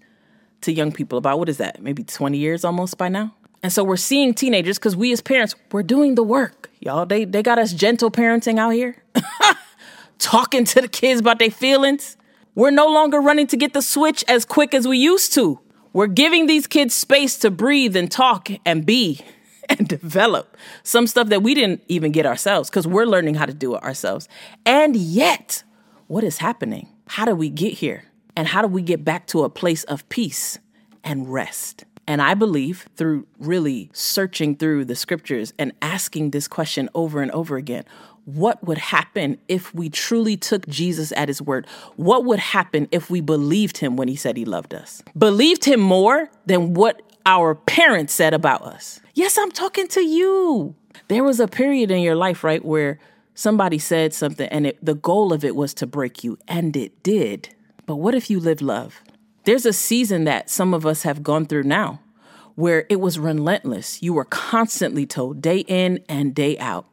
to 0.62 0.72
young 0.72 0.92
people 0.92 1.18
about 1.18 1.38
what 1.38 1.48
is 1.48 1.58
that, 1.58 1.82
maybe 1.82 2.02
20 2.02 2.36
years 2.38 2.64
almost 2.64 2.98
by 2.98 3.08
now? 3.08 3.34
And 3.62 3.72
so 3.72 3.82
we're 3.82 3.96
seeing 3.96 4.34
teenagers 4.34 4.78
because 4.78 4.94
we 4.94 5.12
as 5.12 5.20
parents, 5.20 5.54
we're 5.72 5.82
doing 5.82 6.14
the 6.14 6.22
work. 6.22 6.70
Y'all, 6.80 7.06
they, 7.06 7.24
they 7.24 7.42
got 7.42 7.58
us 7.58 7.72
gentle 7.72 8.10
parenting 8.10 8.58
out 8.58 8.70
here, 8.70 9.02
talking 10.18 10.64
to 10.64 10.82
the 10.82 10.88
kids 10.88 11.20
about 11.20 11.38
their 11.38 11.50
feelings. 11.50 12.16
We're 12.54 12.70
no 12.70 12.86
longer 12.86 13.20
running 13.20 13.46
to 13.48 13.56
get 13.56 13.72
the 13.72 13.82
switch 13.82 14.24
as 14.28 14.44
quick 14.44 14.72
as 14.74 14.86
we 14.86 14.98
used 14.98 15.32
to. 15.34 15.60
We're 15.92 16.06
giving 16.06 16.46
these 16.46 16.66
kids 16.66 16.94
space 16.94 17.38
to 17.38 17.50
breathe 17.50 17.96
and 17.96 18.10
talk 18.10 18.48
and 18.64 18.84
be 18.84 19.20
and 19.68 19.88
develop 19.88 20.56
some 20.82 21.06
stuff 21.06 21.28
that 21.28 21.42
we 21.42 21.54
didn't 21.54 21.82
even 21.88 22.12
get 22.12 22.26
ourselves 22.26 22.70
because 22.70 22.86
we're 22.86 23.06
learning 23.06 23.34
how 23.34 23.46
to 23.46 23.54
do 23.54 23.74
it 23.74 23.82
ourselves. 23.82 24.28
And 24.64 24.94
yet, 24.94 25.64
what 26.06 26.24
is 26.24 26.38
happening? 26.38 26.88
How 27.08 27.24
do 27.24 27.34
we 27.34 27.50
get 27.50 27.74
here? 27.74 28.04
And 28.36 28.48
how 28.48 28.62
do 28.62 28.68
we 28.68 28.82
get 28.82 29.04
back 29.04 29.26
to 29.28 29.44
a 29.44 29.50
place 29.50 29.84
of 29.84 30.08
peace 30.08 30.58
and 31.02 31.32
rest? 31.32 31.84
And 32.06 32.22
I 32.22 32.34
believe 32.34 32.88
through 32.96 33.26
really 33.38 33.90
searching 33.92 34.56
through 34.56 34.84
the 34.84 34.94
scriptures 34.94 35.52
and 35.58 35.72
asking 35.82 36.30
this 36.30 36.46
question 36.46 36.88
over 36.94 37.22
and 37.22 37.30
over 37.32 37.56
again 37.56 37.84
what 38.26 38.62
would 38.64 38.78
happen 38.78 39.38
if 39.46 39.72
we 39.72 39.88
truly 39.88 40.36
took 40.36 40.66
Jesus 40.66 41.12
at 41.12 41.28
his 41.28 41.40
word? 41.40 41.64
What 41.94 42.24
would 42.24 42.40
happen 42.40 42.88
if 42.90 43.08
we 43.08 43.20
believed 43.20 43.78
him 43.78 43.96
when 43.96 44.08
he 44.08 44.16
said 44.16 44.36
he 44.36 44.44
loved 44.44 44.74
us? 44.74 45.00
Believed 45.16 45.64
him 45.64 45.78
more 45.78 46.28
than 46.44 46.74
what 46.74 47.02
our 47.24 47.54
parents 47.54 48.12
said 48.12 48.34
about 48.34 48.62
us. 48.62 49.00
Yes, 49.14 49.38
I'm 49.38 49.52
talking 49.52 49.86
to 49.88 50.00
you. 50.00 50.74
There 51.06 51.22
was 51.22 51.38
a 51.38 51.46
period 51.46 51.92
in 51.92 52.00
your 52.00 52.16
life, 52.16 52.42
right, 52.42 52.64
where 52.64 52.98
somebody 53.36 53.78
said 53.78 54.12
something 54.12 54.48
and 54.48 54.66
it, 54.66 54.84
the 54.84 54.94
goal 54.94 55.32
of 55.32 55.44
it 55.44 55.54
was 55.54 55.72
to 55.74 55.86
break 55.86 56.24
you, 56.24 56.38
and 56.48 56.76
it 56.76 57.04
did. 57.04 57.50
But 57.86 57.96
what 57.96 58.16
if 58.16 58.28
you 58.28 58.40
live 58.40 58.60
love? 58.60 59.00
There's 59.44 59.64
a 59.64 59.72
season 59.72 60.24
that 60.24 60.50
some 60.50 60.74
of 60.74 60.84
us 60.84 61.04
have 61.04 61.22
gone 61.22 61.46
through 61.46 61.62
now 61.62 62.00
where 62.56 62.86
it 62.88 62.96
was 62.96 63.18
relentless. 63.18 64.02
You 64.02 64.14
were 64.14 64.24
constantly 64.24 65.06
told 65.06 65.40
day 65.40 65.58
in 65.58 66.02
and 66.08 66.34
day 66.34 66.58
out 66.58 66.86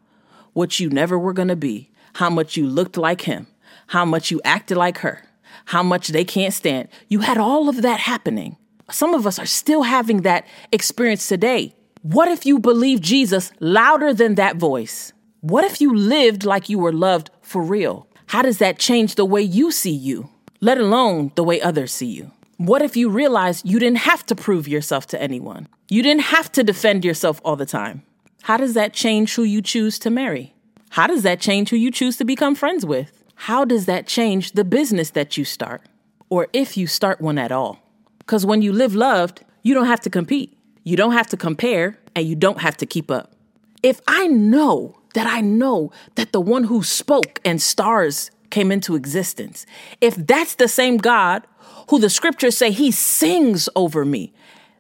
what 0.52 0.80
you 0.80 0.90
never 0.90 1.18
were 1.18 1.34
going 1.34 1.48
to 1.48 1.56
be, 1.56 1.90
how 2.14 2.30
much 2.30 2.56
you 2.56 2.68
looked 2.68 2.98
like 2.98 3.22
him, 3.22 3.48
how 3.88 4.06
much 4.06 4.30
you 4.30 4.40
acted 4.46 4.78
like 4.78 5.00
her, 5.00 5.24
how 5.66 5.82
much 5.82 6.10
they 6.10 6.24
can't 6.26 6.54
stand. 6.54 6.90
You 7.08 7.22
had 7.22 7.38
all 7.38 7.70
of 7.70 7.82
that 7.82 8.02
happening. 8.02 8.58
Some 8.92 9.16
of 9.16 9.26
us 9.26 9.40
are 9.40 9.48
still 9.48 9.84
having 9.84 10.22
that 10.22 10.46
experience 10.72 11.28
today. 11.28 11.74
What 12.02 12.28
if 12.28 12.46
you 12.46 12.60
believe 12.60 13.02
Jesus 13.02 13.52
louder 13.60 14.14
than 14.14 14.36
that 14.36 14.58
voice? 14.58 15.14
What 15.44 15.66
if 15.66 15.82
you 15.82 15.94
lived 15.94 16.46
like 16.46 16.70
you 16.70 16.80
were 16.80 16.94
loved 16.94 17.30
for 17.42 17.62
real? 17.62 18.08
How 18.28 18.42
does 18.42 18.60
that 18.60 18.80
change 18.80 19.16
the 19.16 19.26
way 19.26 19.42
you 19.42 19.74
see 19.74 19.92
you, 19.92 20.30
let 20.62 20.78
alone 20.78 21.34
the 21.36 21.44
way 21.44 21.60
others 21.60 21.92
see 21.92 22.06
you? 22.06 22.32
What 22.56 22.82
if 22.82 22.96
you 22.96 23.10
realized 23.10 23.68
you 23.70 23.78
didn't 23.78 24.08
have 24.08 24.26
to 24.28 24.36
prove 24.36 24.70
yourself 24.70 25.06
to 25.08 25.22
anyone? 25.22 25.68
You 25.90 26.02
didn't 26.02 26.32
have 26.32 26.50
to 26.54 26.64
defend 26.64 27.04
yourself 27.04 27.42
all 27.44 27.58
the 27.58 27.66
time. 27.66 28.04
How 28.44 28.56
does 28.56 28.74
that 28.76 28.94
change 28.94 29.36
who 29.36 29.44
you 29.44 29.62
choose 29.62 30.00
to 30.00 30.10
marry? 30.10 30.56
How 30.92 31.08
does 31.08 31.24
that 31.24 31.42
change 31.42 31.72
who 31.72 31.76
you 31.76 31.92
choose 31.92 32.16
to 32.20 32.24
become 32.24 32.56
friends 32.56 32.86
with? 32.86 33.22
How 33.36 33.66
does 33.66 33.86
that 33.86 34.08
change 34.08 34.54
the 34.54 34.64
business 34.64 35.10
that 35.10 35.36
you 35.36 35.44
start? 35.44 35.82
Or 36.30 36.48
if 36.54 36.78
you 36.78 36.88
start 36.88 37.20
one 37.20 37.38
at 37.38 37.52
all? 37.52 37.80
Because 38.20 38.46
when 38.46 38.62
you 38.62 38.72
live 38.72 38.96
loved, 38.96 39.44
you 39.62 39.74
don't 39.74 39.88
have 39.88 40.00
to 40.04 40.10
compete, 40.10 40.58
you 40.86 40.96
don't 40.96 41.12
have 41.12 41.28
to 41.28 41.36
compare, 41.36 42.00
and 42.16 42.26
you 42.26 42.36
don't 42.38 42.62
have 42.62 42.78
to 42.78 42.86
keep 42.86 43.12
up. 43.12 43.34
If 43.82 44.00
I 44.08 44.28
know 44.28 44.96
that 45.14 45.28
I 45.28 45.42
know 45.42 45.92
that 46.16 46.32
the 46.32 46.42
one 46.42 46.66
who 46.66 46.84
spoke 46.84 47.40
and 47.46 47.62
stars 47.62 48.32
came 48.50 48.72
into 48.72 48.96
existence, 48.96 49.66
if 50.02 50.16
that's 50.16 50.56
the 50.56 50.68
same 50.68 50.98
God 50.98 51.48
who 51.90 52.00
the 52.00 52.10
scriptures 52.10 52.58
say 52.58 52.72
he 52.72 52.92
sings 52.92 53.68
over 53.76 54.06
me, 54.06 54.34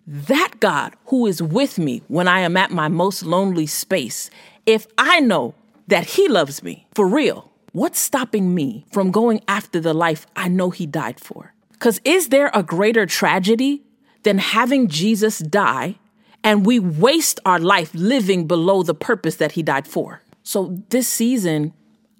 that 0.05 0.53
God 0.59 0.95
who 1.07 1.25
is 1.27 1.41
with 1.41 1.77
me 1.79 2.03
when 2.07 2.27
I 2.27 2.41
am 2.41 2.57
at 2.57 2.71
my 2.71 2.87
most 2.87 3.23
lonely 3.23 3.65
space, 3.65 4.29
if 4.65 4.87
I 4.97 5.19
know 5.19 5.55
that 5.87 6.05
he 6.05 6.27
loves 6.27 6.63
me 6.63 6.87
for 6.93 7.07
real, 7.07 7.51
what's 7.71 7.99
stopping 7.99 8.53
me 8.53 8.85
from 8.91 9.11
going 9.11 9.41
after 9.47 9.79
the 9.79 9.93
life 9.93 10.27
I 10.35 10.47
know 10.47 10.69
he 10.69 10.85
died 10.85 11.19
for? 11.19 11.53
Because 11.71 11.99
is 12.05 12.29
there 12.29 12.51
a 12.53 12.63
greater 12.63 13.05
tragedy 13.05 13.83
than 14.23 14.37
having 14.37 14.87
Jesus 14.87 15.39
die 15.39 15.95
and 16.43 16.65
we 16.65 16.79
waste 16.79 17.39
our 17.45 17.59
life 17.59 17.91
living 17.93 18.47
below 18.47 18.83
the 18.83 18.93
purpose 18.93 19.35
that 19.37 19.53
he 19.53 19.63
died 19.63 19.87
for? 19.87 20.21
So 20.43 20.77
this 20.89 21.07
season, 21.07 21.73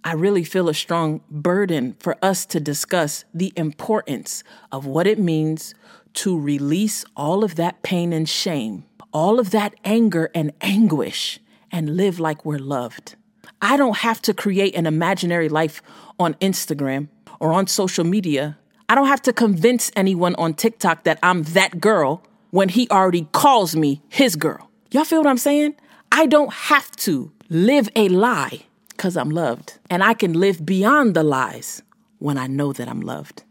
I 0.04 0.14
really 0.14 0.44
feel 0.44 0.70
a 0.70 0.74
strong 0.74 1.22
burden 1.30 1.96
for 2.00 2.18
us 2.22 2.46
to 2.48 2.60
discuss 2.60 3.26
the 3.34 3.52
importance 3.56 4.44
of 4.72 4.86
what 4.86 5.08
it 5.08 5.20
means 5.20 5.74
to 6.14 6.40
release 6.40 7.04
all 7.16 7.44
of 7.44 7.56
that 7.56 7.82
pain 7.82 8.14
and 8.14 8.30
shame, 8.30 8.86
all 9.12 9.40
of 9.40 9.52
that 9.52 9.74
anger 9.84 10.30
and 10.34 10.54
anguish, 10.62 11.40
and 11.72 11.98
live 11.98 12.20
like 12.20 12.46
we're 12.46 12.60
loved. 12.60 13.16
I 13.62 13.78
don't 13.78 13.98
have 13.98 14.22
to 14.24 14.34
create 14.34 14.76
an 14.76 14.86
imaginary 14.86 15.50
life 15.50 15.82
on 16.20 16.36
Instagram 16.36 17.08
or 17.40 17.52
on 17.52 17.68
social 17.68 18.04
media 18.04 18.58
I 18.90 18.96
don't 18.96 19.08
have 19.08 19.22
to 19.24 19.34
convince 19.34 19.92
anyone 19.96 20.36
on 20.36 20.54
TikTok 20.54 21.04
that 21.04 21.18
I'm 21.24 21.42
that 21.44 21.80
girl 21.80 22.22
when 22.54 22.70
he 22.70 22.88
already 22.92 23.28
calls 23.32 23.76
me 23.76 24.00
his 24.10 24.36
girl. 24.36 24.70
Y'all 24.92 25.06
feel 25.06 25.18
what 25.18 25.28
I'm 25.28 25.40
saying? 25.40 25.74
I 26.12 26.28
don't 26.28 26.54
have 26.54 26.96
to 26.98 27.32
live 27.50 27.90
a 27.96 28.10
lie 28.10 28.60
because 28.90 29.18
I'm 29.18 29.32
loved. 29.32 29.80
And 29.90 30.04
I 30.04 30.14
can 30.14 30.34
live 30.34 30.64
beyond 30.64 31.16
the 31.16 31.24
lies 31.24 31.82
when 32.20 32.38
I 32.38 32.46
know 32.46 32.72
that 32.72 32.88
I'm 32.88 33.02
loved. 33.02 33.42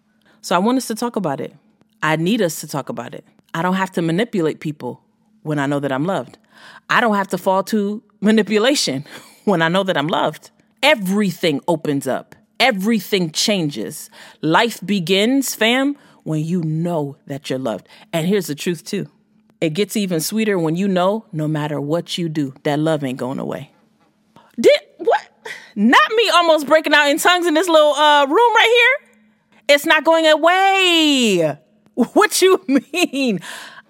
So 0.41 0.55
I 0.55 0.61
want 0.61 0.79
us 0.79 0.87
to 0.87 0.95
talk 0.95 1.17
about 1.17 1.41
it. 1.41 1.53
I 2.01 2.15
need 2.15 2.41
us 2.41 2.61
to 2.61 2.69
talk 2.69 2.89
about 2.89 3.13
it. 3.13 3.25
I 3.53 3.63
don't 3.63 3.75
have 3.75 3.91
to 3.93 4.03
manipulate 4.03 4.61
people 4.61 5.03
when 5.43 5.59
I 5.59 5.67
know 5.67 5.81
that 5.81 5.91
I'm 5.91 6.05
loved. 6.05 6.39
I 6.89 7.01
don't 7.01 7.17
have 7.17 7.29
to 7.29 7.39
fall 7.39 7.65
to 7.65 8.05
manipulation 8.21 9.05
when 9.45 9.63
I 9.63 9.69
know 9.69 9.83
that 9.83 9.97
I'm 9.97 10.07
loved. 10.07 10.53
Everything 10.81 11.61
opens 11.67 12.07
up 12.07 12.37
everything 12.63 13.33
changes. 13.33 14.09
Life 14.41 14.79
begins, 14.87 15.53
fam, 15.53 15.97
when 16.25 16.45
you 16.45 16.63
know 16.63 17.17
that 17.27 17.51
you're 17.51 17.59
loved. 17.59 17.89
And 18.13 18.27
here's 18.27 18.47
the 18.47 18.55
truth, 18.55 18.85
too 18.85 19.09
it 19.63 19.75
gets 19.75 19.97
even 19.97 20.19
sweeter 20.19 20.59
when 20.59 20.75
you 20.75 20.89
know 20.89 21.25
no 21.31 21.47
matter 21.47 21.81
what 21.81 22.19
you 22.19 22.29
do, 22.29 22.53
that 22.65 22.81
love 22.81 23.05
ain't 23.05 23.17
going 23.17 23.39
away. 23.39 23.71
Did 24.59 24.81
what? 24.99 25.23
Not 25.77 26.11
me 26.17 26.29
almost 26.31 26.67
breaking 26.67 26.93
out 26.93 27.09
in 27.09 27.19
tongues 27.19 27.47
in 27.47 27.55
this 27.55 27.69
little 27.69 27.93
uh, 27.95 28.27
room 28.27 28.55
right 28.57 28.99
here. 28.99 29.09
It's 29.69 29.87
not 29.87 30.05
going 30.05 30.27
away. 30.27 31.59
What 31.95 32.41
you 32.41 32.65
mean? 32.93 33.41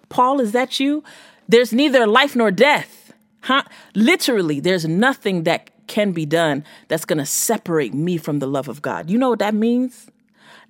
Paul, 0.08 0.40
is 0.40 0.50
that 0.52 0.80
you? 0.80 1.04
There's 1.48 1.72
neither 1.72 2.04
life 2.04 2.34
nor 2.34 2.50
death. 2.50 3.12
Huh? 3.42 3.62
Literally, 3.94 4.58
there's 4.58 4.84
nothing 4.86 5.44
that 5.44 5.70
can 5.86 6.10
be 6.10 6.26
done 6.26 6.64
that's 6.88 7.04
going 7.04 7.18
to 7.18 7.26
separate 7.26 7.94
me 7.94 8.16
from 8.16 8.40
the 8.40 8.48
love 8.48 8.66
of 8.66 8.82
God. 8.82 9.08
You 9.08 9.18
know 9.18 9.30
what 9.30 9.38
that 9.38 9.54
means? 9.54 10.10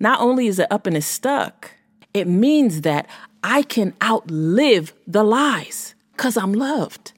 Not 0.03 0.19
only 0.19 0.47
is 0.47 0.59
it 0.59 0.69
up 0.69 0.85
and 0.85 0.97
it's 0.97 1.05
stuck, 1.05 1.71
it 2.13 2.27
means 2.27 2.81
that 2.81 3.07
I 3.41 3.61
can 3.63 3.93
outlive 4.03 4.93
the 5.07 5.23
lies 5.23 5.95
because 6.11 6.35
I'm 6.35 6.51
loved. 6.51 7.13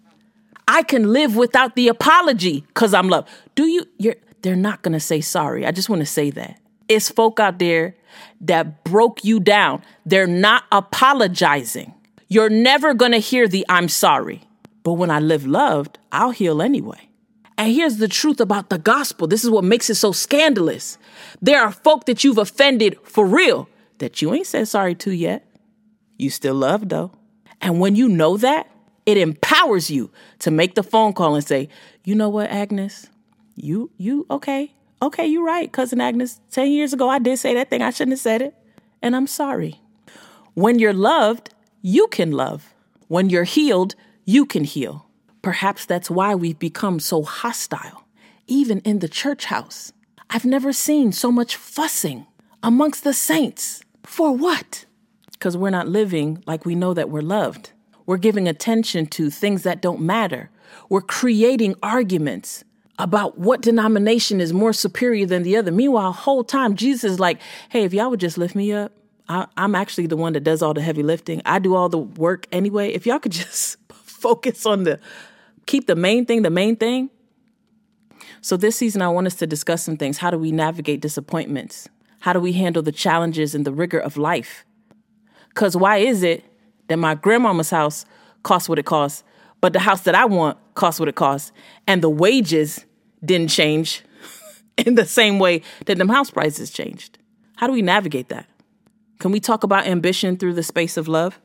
I 0.67 0.83
can 0.83 1.11
live 1.11 1.35
without 1.35 1.75
the 1.75 1.87
apology 1.87 2.61
because 2.67 2.93
I'm 2.93 3.09
loved. 3.09 3.27
Do 3.55 3.65
you? 3.65 3.87
You're, 3.97 4.17
they're 4.43 4.55
not 4.55 4.83
going 4.83 4.93
to 4.93 4.99
say 4.99 5.19
sorry. 5.19 5.65
I 5.65 5.71
just 5.71 5.89
want 5.89 6.03
to 6.03 6.05
say 6.05 6.29
that. 6.29 6.59
It's 6.87 7.09
folk 7.09 7.39
out 7.39 7.57
there 7.57 7.95
that 8.41 8.83
broke 8.83 9.25
you 9.25 9.39
down. 9.39 9.81
They're 10.05 10.27
not 10.27 10.65
apologizing. 10.71 11.91
You're 12.27 12.51
never 12.51 12.93
going 12.93 13.13
to 13.13 13.17
hear 13.17 13.47
the 13.47 13.65
I'm 13.67 13.89
sorry. 13.89 14.43
But 14.83 14.93
when 14.93 15.09
I 15.09 15.19
live 15.19 15.47
loved, 15.47 15.97
I'll 16.11 16.29
heal 16.29 16.61
anyway. 16.61 17.09
And 17.57 17.73
here's 17.73 17.97
the 17.97 18.07
truth 18.07 18.39
about 18.41 18.69
the 18.69 18.77
gospel. 18.77 19.27
This 19.27 19.43
is 19.43 19.49
what 19.49 19.63
makes 19.63 19.89
it 19.89 19.95
so 19.95 20.11
scandalous. 20.11 20.97
There 21.41 21.61
are 21.61 21.71
folk 21.71 22.05
that 22.05 22.23
you've 22.23 22.37
offended 22.37 22.97
for 23.03 23.25
real 23.25 23.69
that 23.99 24.21
you 24.21 24.33
ain't 24.33 24.47
said 24.47 24.67
sorry 24.67 24.95
to 24.95 25.11
yet. 25.11 25.45
You 26.17 26.29
still 26.29 26.55
love 26.55 26.89
though. 26.89 27.11
And 27.61 27.79
when 27.79 27.95
you 27.95 28.09
know 28.09 28.37
that, 28.37 28.67
It 29.05 29.17
empowers 29.17 29.91
you 29.91 30.09
to 30.39 30.51
make 30.51 30.75
the 30.75 30.83
phone 30.83 31.13
call 31.13 31.35
and 31.35 31.45
say, 31.45 31.69
"You 32.03 32.15
know 32.15 32.29
what, 32.29 32.49
Agnes? 32.49 33.07
You 33.55 33.91
you 33.97 34.25
okay? 34.29 34.73
Okay, 35.01 35.27
you're 35.27 35.45
right, 35.45 35.71
cousin 35.71 36.01
Agnes. 36.01 36.39
10 36.51 36.71
years 36.71 36.93
ago 36.93 37.07
I 37.09 37.19
did 37.19 37.37
say 37.37 37.53
that 37.53 37.69
thing. 37.69 37.81
I 37.81 37.91
shouldn't 37.91 38.13
have 38.13 38.19
said 38.19 38.41
it, 38.41 38.55
and 39.01 39.15
I'm 39.15 39.27
sorry." 39.27 39.79
When 40.55 40.79
you're 40.79 40.93
loved, 40.93 41.49
you 41.81 42.07
can 42.07 42.31
love. 42.31 42.73
When 43.07 43.29
you're 43.29 43.43
healed, 43.43 43.93
you 44.25 44.45
can 44.45 44.63
heal. 44.63 45.04
Perhaps 45.45 45.85
that's 45.85 46.09
why 46.09 46.33
we've 46.33 46.57
become 46.57 46.99
so 46.99 47.21
hostile, 47.21 48.03
even 48.47 48.79
in 48.79 48.97
the 48.97 49.07
church 49.07 49.45
house. 49.45 49.93
I've 50.27 50.43
never 50.43 50.73
seen 50.73 51.11
so 51.11 51.31
much 51.31 51.55
fussing 51.55 52.25
amongst 52.63 53.03
the 53.03 53.13
saints. 53.13 53.83
For 54.01 54.35
what? 54.35 54.85
Because 55.33 55.55
we're 55.55 55.69
not 55.69 55.87
living 55.87 56.43
like 56.47 56.65
we 56.65 56.73
know 56.73 56.95
that 56.95 57.11
we're 57.11 57.21
loved. 57.21 57.73
We're 58.07 58.17
giving 58.17 58.47
attention 58.47 59.05
to 59.05 59.29
things 59.29 59.61
that 59.61 59.83
don't 59.83 60.01
matter. 60.01 60.49
We're 60.89 61.01
creating 61.01 61.75
arguments 61.83 62.63
about 62.97 63.37
what 63.37 63.61
denomination 63.61 64.41
is 64.41 64.51
more 64.51 64.73
superior 64.73 65.27
than 65.27 65.43
the 65.43 65.57
other. 65.57 65.71
Meanwhile, 65.71 66.13
whole 66.13 66.43
time 66.43 66.75
Jesus 66.75 67.11
is 67.11 67.19
like, 67.19 67.39
"Hey, 67.69 67.83
if 67.83 67.93
y'all 67.93 68.09
would 68.09 68.19
just 68.19 68.39
lift 68.39 68.55
me 68.55 68.73
up, 68.73 68.93
I, 69.29 69.45
am 69.57 69.75
actually 69.75 70.07
the 70.07 70.17
one 70.17 70.33
that 70.33 70.43
does 70.43 70.63
all 70.63 70.73
the 70.73 70.81
heavy 70.81 71.03
lifting. 71.03 71.43
I 71.45 71.59
do 71.59 71.75
all 71.75 71.87
the 71.87 71.99
work 71.99 72.47
anyway. 72.51 72.93
If 72.93 73.05
y'all 73.05 73.19
could 73.19 73.31
just 73.43 73.77
focus 73.91 74.65
on 74.65 74.85
the 74.85 74.99
keep 75.65 75.87
the 75.87 75.95
main 75.95 76.25
thing 76.25 76.41
the 76.41 76.49
main 76.49 76.75
thing." 76.75 77.09
So 78.41 78.57
this 78.57 78.75
season, 78.75 79.01
I 79.01 79.09
want 79.09 79.27
us 79.27 79.35
to 79.35 79.47
discuss 79.47 79.83
some 79.83 79.97
things. 79.97 80.19
How 80.19 80.29
do 80.29 80.37
we 80.37 80.51
navigate 80.51 81.01
disappointments? 81.01 81.89
How 82.19 82.33
do 82.33 82.39
we 82.39 82.53
handle 82.53 82.83
the 82.83 82.91
challenges 82.91 83.55
and 83.55 83.65
the 83.65 83.71
rigor 83.71 83.99
of 83.99 84.17
life? 84.17 84.65
Because 85.49 85.75
why 85.77 85.97
is 85.97 86.23
it 86.23 86.43
that 86.87 86.97
my 86.97 87.15
grandmama's 87.15 87.69
house 87.69 88.05
costs 88.43 88.69
what 88.69 88.79
it 88.79 88.85
costs, 88.85 89.23
but 89.61 89.73
the 89.73 89.79
house 89.79 90.01
that 90.01 90.15
I 90.15 90.25
want 90.25 90.57
costs 90.75 90.99
what 90.99 91.09
it 91.09 91.15
costs, 91.15 91.51
and 91.87 92.01
the 92.01 92.09
wages 92.09 92.85
didn't 93.23 93.49
change 93.49 94.03
in 94.77 94.95
the 94.95 95.05
same 95.05 95.39
way 95.39 95.61
that 95.85 95.97
them 95.97 96.09
house 96.09 96.29
prices 96.29 96.71
changed? 96.71 97.17
How 97.57 97.67
do 97.67 97.73
we 97.73 97.81
navigate 97.81 98.29
that? 98.29 98.47
Can 99.19 99.31
we 99.31 99.39
talk 99.39 99.63
about 99.63 99.87
ambition 99.87 100.37
through 100.37 100.53
the 100.53 100.63
space 100.63 100.97
of 100.97 101.07
love? 101.07 101.39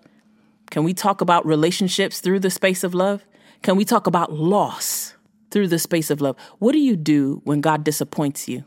Can 0.70 0.84
we 0.84 0.92
talk 0.92 1.20
about 1.20 1.46
relationships 1.46 2.20
through 2.20 2.40
the 2.40 2.50
space 2.50 2.84
of 2.84 2.94
love? 2.94 3.24
Can 3.62 3.76
we 3.76 3.84
talk 3.84 4.06
about 4.06 4.32
loss 4.32 5.14
through 5.50 5.68
the 5.68 5.78
space 5.78 6.10
of 6.10 6.20
love? 6.20 6.36
What 6.58 6.72
do 6.72 6.78
you 6.78 6.96
do 6.96 7.42
when 7.44 7.60
God 7.60 7.84
disappoints 7.84 8.48
you? 8.48 8.64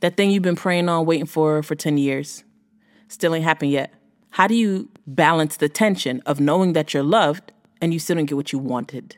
That 0.00 0.16
thing 0.16 0.30
you've 0.30 0.42
been 0.42 0.56
praying 0.56 0.88
on, 0.88 1.06
waiting 1.06 1.26
for 1.26 1.62
for 1.62 1.74
10 1.74 1.96
years, 1.96 2.44
still 3.08 3.34
ain't 3.34 3.44
happened 3.44 3.70
yet. 3.70 3.94
How 4.30 4.46
do 4.46 4.54
you 4.54 4.90
balance 5.06 5.56
the 5.56 5.68
tension 5.70 6.20
of 6.26 6.40
knowing 6.40 6.74
that 6.74 6.92
you're 6.92 7.02
loved 7.02 7.52
and 7.80 7.94
you 7.94 7.98
still 7.98 8.16
don't 8.16 8.26
get 8.26 8.36
what 8.36 8.52
you 8.52 8.58
wanted? 8.58 9.16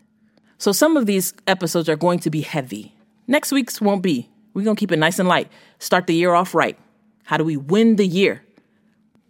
So 0.59 0.71
some 0.71 0.97
of 0.97 1.07
these 1.07 1.35
episodes 1.49 1.89
are 1.89 1.97
going 1.97 2.21
to 2.21 2.31
be 2.31 2.43
heavy. 2.43 2.95
Next 3.27 3.51
week's 3.51 3.81
won't 3.81 4.03
be. 4.03 4.31
We're 4.55 4.65
going 4.65 4.77
to 4.77 4.81
keep 4.81 4.93
it 4.93 4.99
nice 4.99 5.19
and 5.19 5.29
light. 5.29 5.51
Start 5.81 6.07
the 6.07 6.15
year 6.15 6.35
off 6.35 6.55
right. 6.55 6.79
How 7.25 7.37
do 7.37 7.45
we 7.45 7.57
win 7.57 7.97
the 7.97 8.07
year? 8.07 8.43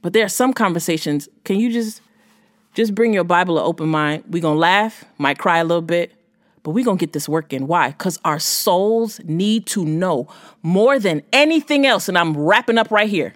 But 0.02 0.12
there 0.12 0.24
are 0.24 0.28
some 0.28 0.52
conversations. 0.52 1.28
Can 1.44 1.58
you 1.58 1.72
just 1.72 2.02
just 2.78 2.94
bring 2.94 3.12
your 3.12 3.24
Bible 3.24 3.58
an 3.58 3.64
open 3.64 3.88
mind? 3.88 4.22
We're 4.28 4.40
going 4.40 4.54
to 4.54 4.60
laugh, 4.60 5.04
might 5.18 5.36
cry 5.36 5.58
a 5.58 5.64
little 5.64 5.82
bit, 5.82 6.12
but 6.62 6.70
we're 6.70 6.84
going 6.84 6.96
to 6.96 7.04
get 7.04 7.12
this 7.12 7.28
working. 7.28 7.66
Why? 7.66 7.88
Because 7.88 8.20
our 8.24 8.38
souls 8.38 9.20
need 9.24 9.66
to 9.66 9.84
know 9.84 10.28
more 10.62 11.00
than 11.00 11.22
anything 11.32 11.84
else. 11.84 12.08
And 12.08 12.16
I'm 12.16 12.36
wrapping 12.36 12.78
up 12.78 12.92
right 12.92 13.10
here. 13.10 13.34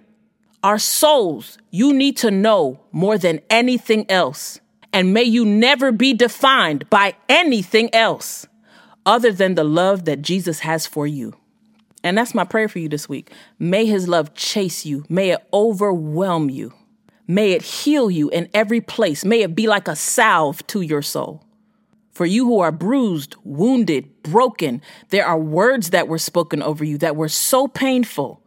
Our 0.62 0.78
souls, 0.78 1.58
you 1.72 1.92
need 1.92 2.16
to 2.18 2.30
know 2.30 2.78
more 2.92 3.18
than 3.18 3.40
anything 3.50 4.08
else. 4.08 4.60
And 4.92 5.12
may 5.12 5.24
you 5.24 5.44
never 5.44 5.90
be 5.90 6.14
defined 6.14 6.88
by 6.88 7.16
anything 7.28 7.92
else 7.92 8.46
other 9.04 9.32
than 9.32 9.56
the 9.56 9.64
love 9.64 10.04
that 10.04 10.22
Jesus 10.22 10.60
has 10.60 10.86
for 10.86 11.04
you. 11.04 11.34
And 12.04 12.16
that's 12.16 12.32
my 12.32 12.44
prayer 12.44 12.68
for 12.68 12.78
you 12.78 12.88
this 12.88 13.08
week. 13.08 13.32
May 13.58 13.86
his 13.86 14.06
love 14.06 14.34
chase 14.34 14.86
you, 14.86 15.04
may 15.08 15.30
it 15.30 15.44
overwhelm 15.52 16.48
you, 16.48 16.74
may 17.26 17.52
it 17.52 17.62
heal 17.62 18.10
you 18.10 18.28
in 18.30 18.48
every 18.52 18.80
place, 18.80 19.24
may 19.24 19.42
it 19.42 19.54
be 19.54 19.66
like 19.66 19.88
a 19.88 19.96
salve 19.96 20.66
to 20.68 20.80
your 20.80 21.02
soul. 21.02 21.44
For 22.10 22.26
you 22.26 22.44
who 22.44 22.60
are 22.60 22.72
bruised, 22.72 23.36
wounded, 23.42 24.22
broken, 24.22 24.82
there 25.08 25.26
are 25.26 25.38
words 25.38 25.90
that 25.90 26.08
were 26.08 26.18
spoken 26.18 26.62
over 26.62 26.84
you 26.84 26.98
that 26.98 27.16
were 27.16 27.28
so 27.28 27.66
painful. 27.68 28.42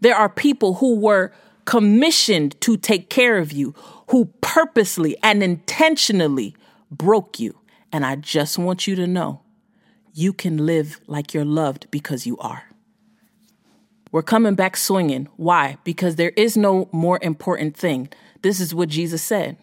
There 0.00 0.16
are 0.16 0.28
people 0.28 0.74
who 0.74 0.98
were 0.98 1.32
commissioned 1.66 2.60
to 2.62 2.76
take 2.76 3.08
care 3.08 3.38
of 3.38 3.52
you, 3.52 3.74
who 4.08 4.26
purposely 4.40 5.16
and 5.22 5.42
intentionally 5.42 6.56
broke 6.90 7.38
you. 7.38 7.56
And 7.92 8.04
I 8.04 8.16
just 8.16 8.58
want 8.58 8.86
you 8.86 8.96
to 8.96 9.06
know 9.06 9.42
you 10.12 10.32
can 10.32 10.66
live 10.66 11.00
like 11.06 11.32
you're 11.32 11.44
loved 11.44 11.86
because 11.90 12.26
you 12.26 12.36
are. 12.38 12.69
We're 14.12 14.22
coming 14.22 14.54
back 14.54 14.76
swinging. 14.76 15.28
Why? 15.36 15.78
Because 15.84 16.16
there 16.16 16.32
is 16.36 16.56
no 16.56 16.88
more 16.92 17.18
important 17.22 17.76
thing. 17.76 18.08
This 18.42 18.58
is 18.60 18.74
what 18.74 18.88
Jesus 18.88 19.22
said. 19.22 19.56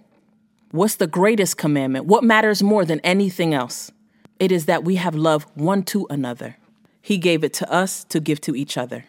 What's 0.71 0.95
the 0.95 1.07
greatest 1.07 1.57
commandment? 1.57 2.05
What 2.05 2.23
matters 2.23 2.63
more 2.63 2.85
than 2.85 2.99
anything 3.01 3.53
else? 3.53 3.91
It 4.39 4.51
is 4.51 4.65
that 4.65 4.83
we 4.83 4.95
have 4.95 5.15
love 5.15 5.45
one 5.55 5.83
to 5.83 6.07
another. 6.09 6.57
He 7.01 7.17
gave 7.17 7.43
it 7.43 7.53
to 7.53 7.71
us 7.71 8.03
to 8.05 8.19
give 8.19 8.39
to 8.41 8.55
each 8.55 8.77
other. 8.77 9.05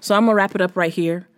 So 0.00 0.14
I'm 0.14 0.22
going 0.22 0.32
to 0.32 0.36
wrap 0.36 0.54
it 0.54 0.60
up 0.60 0.76
right 0.76 0.92
here. 0.92 1.28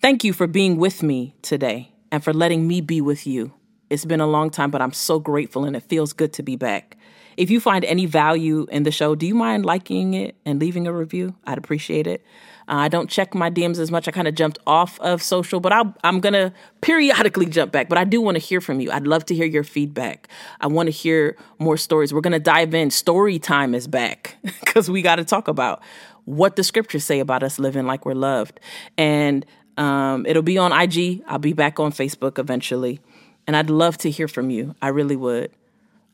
Thank 0.00 0.24
you 0.24 0.32
for 0.32 0.46
being 0.46 0.76
with 0.76 1.02
me 1.02 1.34
today 1.42 1.92
and 2.10 2.24
for 2.24 2.32
letting 2.32 2.66
me 2.66 2.80
be 2.80 3.00
with 3.00 3.26
you. 3.26 3.52
It's 3.90 4.04
been 4.04 4.20
a 4.20 4.26
long 4.26 4.50
time, 4.50 4.70
but 4.70 4.82
I'm 4.82 4.92
so 4.92 5.18
grateful 5.18 5.64
and 5.64 5.76
it 5.76 5.82
feels 5.82 6.12
good 6.12 6.32
to 6.34 6.42
be 6.42 6.56
back. 6.56 6.96
If 7.36 7.50
you 7.50 7.60
find 7.60 7.84
any 7.84 8.06
value 8.06 8.66
in 8.70 8.82
the 8.82 8.90
show, 8.90 9.14
do 9.14 9.26
you 9.26 9.34
mind 9.34 9.64
liking 9.64 10.14
it 10.14 10.36
and 10.44 10.60
leaving 10.60 10.86
a 10.86 10.92
review? 10.92 11.34
I'd 11.44 11.58
appreciate 11.58 12.06
it. 12.06 12.24
Uh, 12.68 12.74
I 12.74 12.88
don't 12.88 13.10
check 13.10 13.34
my 13.34 13.50
DMs 13.50 13.78
as 13.78 13.90
much. 13.90 14.06
I 14.06 14.12
kind 14.12 14.28
of 14.28 14.34
jumped 14.36 14.58
off 14.66 15.00
of 15.00 15.22
social, 15.22 15.58
but 15.58 15.72
i 15.72 15.82
am 16.04 16.20
going 16.20 16.34
to 16.34 16.52
periodically 16.80 17.46
jump 17.46 17.72
back. 17.72 17.88
But 17.88 17.98
I 17.98 18.04
do 18.04 18.20
want 18.20 18.36
to 18.36 18.38
hear 18.38 18.60
from 18.60 18.80
you. 18.80 18.92
I'd 18.92 19.06
love 19.08 19.24
to 19.26 19.34
hear 19.34 19.46
your 19.46 19.64
feedback. 19.64 20.28
I 20.60 20.68
want 20.68 20.86
to 20.86 20.92
hear 20.92 21.36
more 21.58 21.76
stories. 21.76 22.14
We're 22.14 22.20
going 22.20 22.32
to 22.32 22.38
dive 22.38 22.72
in. 22.72 22.90
Story 22.90 23.40
time 23.40 23.74
is 23.74 23.88
back 23.88 24.36
because 24.42 24.88
we 24.88 25.02
got 25.02 25.16
to 25.16 25.24
talk 25.24 25.48
about 25.48 25.82
what 26.26 26.54
the 26.54 26.62
scriptures 26.62 27.04
say 27.04 27.18
about 27.18 27.42
us 27.42 27.58
living 27.58 27.86
like 27.86 28.06
we're 28.06 28.14
loved. 28.14 28.60
And 28.96 29.44
um, 29.76 30.24
it'll 30.26 30.42
be 30.42 30.58
on 30.58 30.72
IG. 30.72 31.22
I'll 31.26 31.38
be 31.38 31.52
back 31.52 31.80
on 31.80 31.90
Facebook 31.90 32.38
eventually. 32.38 33.00
And 33.48 33.56
I'd 33.56 33.70
love 33.70 33.98
to 33.98 34.10
hear 34.10 34.28
from 34.28 34.50
you. 34.50 34.76
I 34.80 34.88
really 34.88 35.16
would. 35.16 35.50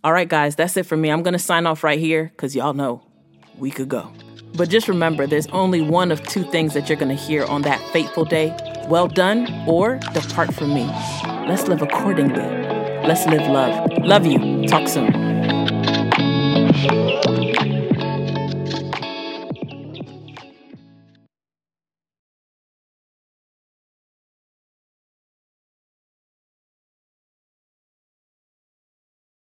All 0.04 0.12
right, 0.12 0.28
guys, 0.28 0.54
that's 0.54 0.76
it 0.76 0.86
for 0.86 0.96
me. 0.96 1.10
I'm 1.10 1.22
going 1.22 1.32
to 1.32 1.38
sign 1.38 1.66
off 1.66 1.82
right 1.82 1.98
here 1.98 2.24
because 2.24 2.54
y'all 2.54 2.74
know 2.74 3.02
we 3.58 3.70
could 3.70 3.88
go. 3.88 4.12
But 4.56 4.70
just 4.70 4.88
remember, 4.88 5.26
there's 5.26 5.48
only 5.48 5.80
one 5.80 6.12
of 6.12 6.22
two 6.22 6.44
things 6.50 6.74
that 6.74 6.88
you're 6.88 6.98
going 6.98 7.14
to 7.14 7.22
hear 7.22 7.44
on 7.44 7.62
that 7.62 7.80
fateful 7.92 8.24
day 8.24 8.56
well 8.88 9.08
done 9.08 9.48
or 9.66 9.96
depart 10.14 10.54
from 10.54 10.72
me. 10.72 10.84
Let's 11.48 11.66
live 11.68 11.82
accordingly. 11.82 12.42
Let's 13.06 13.26
live 13.26 13.42
love. 13.50 13.90
Love 13.98 14.26
you. 14.26 14.66
Talk 14.68 14.88
soon. 14.88 15.35